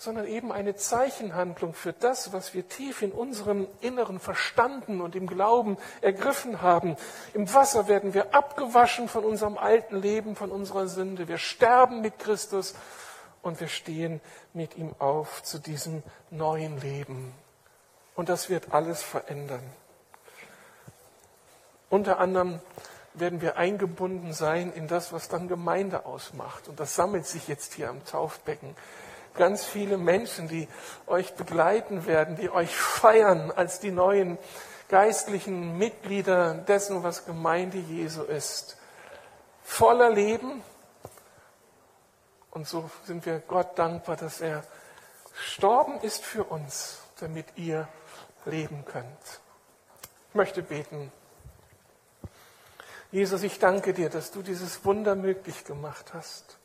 sondern 0.00 0.26
eben 0.26 0.50
eine 0.50 0.76
Zeichenhandlung 0.76 1.74
für 1.74 1.92
das, 1.92 2.32
was 2.32 2.54
wir 2.54 2.66
tief 2.66 3.02
in 3.02 3.12
unserem 3.12 3.68
Inneren 3.82 4.18
verstanden 4.18 5.02
und 5.02 5.14
im 5.14 5.26
Glauben 5.26 5.76
ergriffen 6.00 6.62
haben. 6.62 6.96
Im 7.34 7.52
Wasser 7.52 7.86
werden 7.86 8.14
wir 8.14 8.34
abgewaschen 8.34 9.10
von 9.10 9.26
unserem 9.26 9.58
alten 9.58 10.00
Leben, 10.00 10.36
von 10.36 10.50
unserer 10.50 10.88
Sünde. 10.88 11.28
Wir 11.28 11.36
sterben 11.36 12.00
mit 12.00 12.18
Christus 12.18 12.74
und 13.42 13.60
wir 13.60 13.68
stehen 13.68 14.22
mit 14.54 14.74
ihm 14.78 14.94
auf 14.98 15.42
zu 15.42 15.58
diesem 15.58 16.02
neuen 16.30 16.80
Leben. 16.80 17.34
Und 18.14 18.30
das 18.30 18.48
wird 18.48 18.72
alles 18.72 19.02
verändern. 19.02 19.62
Unter 21.90 22.20
anderem 22.20 22.60
werden 23.12 23.42
wir 23.42 23.58
eingebunden 23.58 24.32
sein 24.32 24.72
in 24.72 24.88
das, 24.88 25.12
was 25.12 25.28
dann 25.28 25.46
Gemeinde 25.46 26.06
ausmacht. 26.06 26.68
Und 26.68 26.80
das 26.80 26.94
sammelt 26.94 27.26
sich 27.26 27.48
jetzt 27.48 27.74
hier 27.74 27.90
am 27.90 28.02
Taufbecken. 28.06 28.74
Ganz 29.40 29.64
viele 29.64 29.96
Menschen, 29.96 30.48
die 30.48 30.68
euch 31.06 31.32
begleiten 31.32 32.04
werden, 32.04 32.36
die 32.36 32.50
euch 32.50 32.76
feiern 32.76 33.50
als 33.50 33.80
die 33.80 33.90
neuen 33.90 34.36
geistlichen 34.90 35.78
Mitglieder 35.78 36.52
dessen, 36.52 37.02
was 37.02 37.24
Gemeinde 37.24 37.78
Jesu 37.78 38.22
ist. 38.22 38.76
Voller 39.62 40.10
Leben. 40.10 40.62
Und 42.50 42.68
so 42.68 42.90
sind 43.06 43.24
wir 43.24 43.38
Gott 43.38 43.78
dankbar, 43.78 44.16
dass 44.16 44.42
er 44.42 44.62
gestorben 45.34 45.98
ist 46.02 46.22
für 46.22 46.44
uns, 46.44 46.98
damit 47.18 47.46
ihr 47.56 47.88
leben 48.44 48.84
könnt. 48.84 49.40
Ich 50.28 50.34
möchte 50.34 50.62
beten. 50.62 51.10
Jesus, 53.10 53.42
ich 53.42 53.58
danke 53.58 53.94
dir, 53.94 54.10
dass 54.10 54.32
du 54.32 54.42
dieses 54.42 54.84
Wunder 54.84 55.14
möglich 55.14 55.64
gemacht 55.64 56.12
hast, 56.12 56.59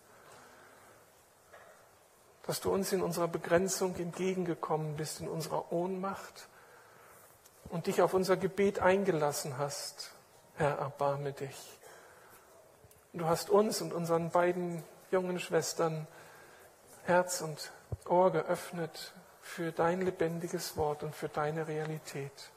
dass 2.46 2.62
du 2.62 2.72
uns 2.72 2.92
in 2.94 3.02
unserer 3.02 3.28
Begrenzung 3.28 3.96
entgegengekommen 3.96 4.96
bist, 4.96 5.20
in 5.20 5.28
unserer 5.28 5.72
Ohnmacht 5.72 6.48
und 7.70 7.88
dich 7.88 8.02
auf 8.02 8.14
unser 8.14 8.38
Gebet 8.38 8.80
eingelassen 8.80 9.58
hast. 9.58 10.12
Herr, 10.56 10.78
erbarme 10.78 11.34
dich. 11.34 11.80
Du 13.14 13.26
hast 13.26 13.50
uns 13.50 13.82
und 13.82 13.94
unseren 13.94 14.30
beiden 14.30 14.84
jungen 15.10 15.40
Schwestern 15.40 16.08
Herz 17.04 17.42
und 17.42 17.72
Ohr 18.08 18.32
geöffnet 18.32 19.14
für 19.42 19.72
dein 19.72 20.02
lebendiges 20.02 20.76
Wort 20.78 21.04
und 21.04 21.16
für 21.16 21.30
deine 21.30 21.68
Realität. 21.68 22.52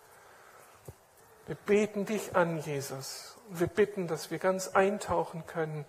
Wir 1.47 1.55
beten 1.55 2.05
dich 2.05 2.37
an, 2.37 2.59
Jesus. 2.59 3.37
Wir 3.49 3.69
bitten, 3.69 4.07
dass 4.07 4.31
wir 4.31 4.39
ganz 4.39 4.69
eintauchen 4.69 5.47
können 5.47 5.87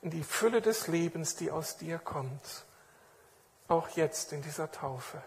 in 0.00 0.10
die 0.10 0.22
Fülle 0.22 0.60
des 0.62 0.86
Lebens, 0.86 1.34
die 1.34 1.50
aus 1.50 1.76
dir 1.76 1.98
kommt. 1.98 2.66
Auch 3.72 3.88
jetzt 3.96 4.34
in 4.34 4.42
dieser 4.42 4.70
Taufe. 4.70 5.22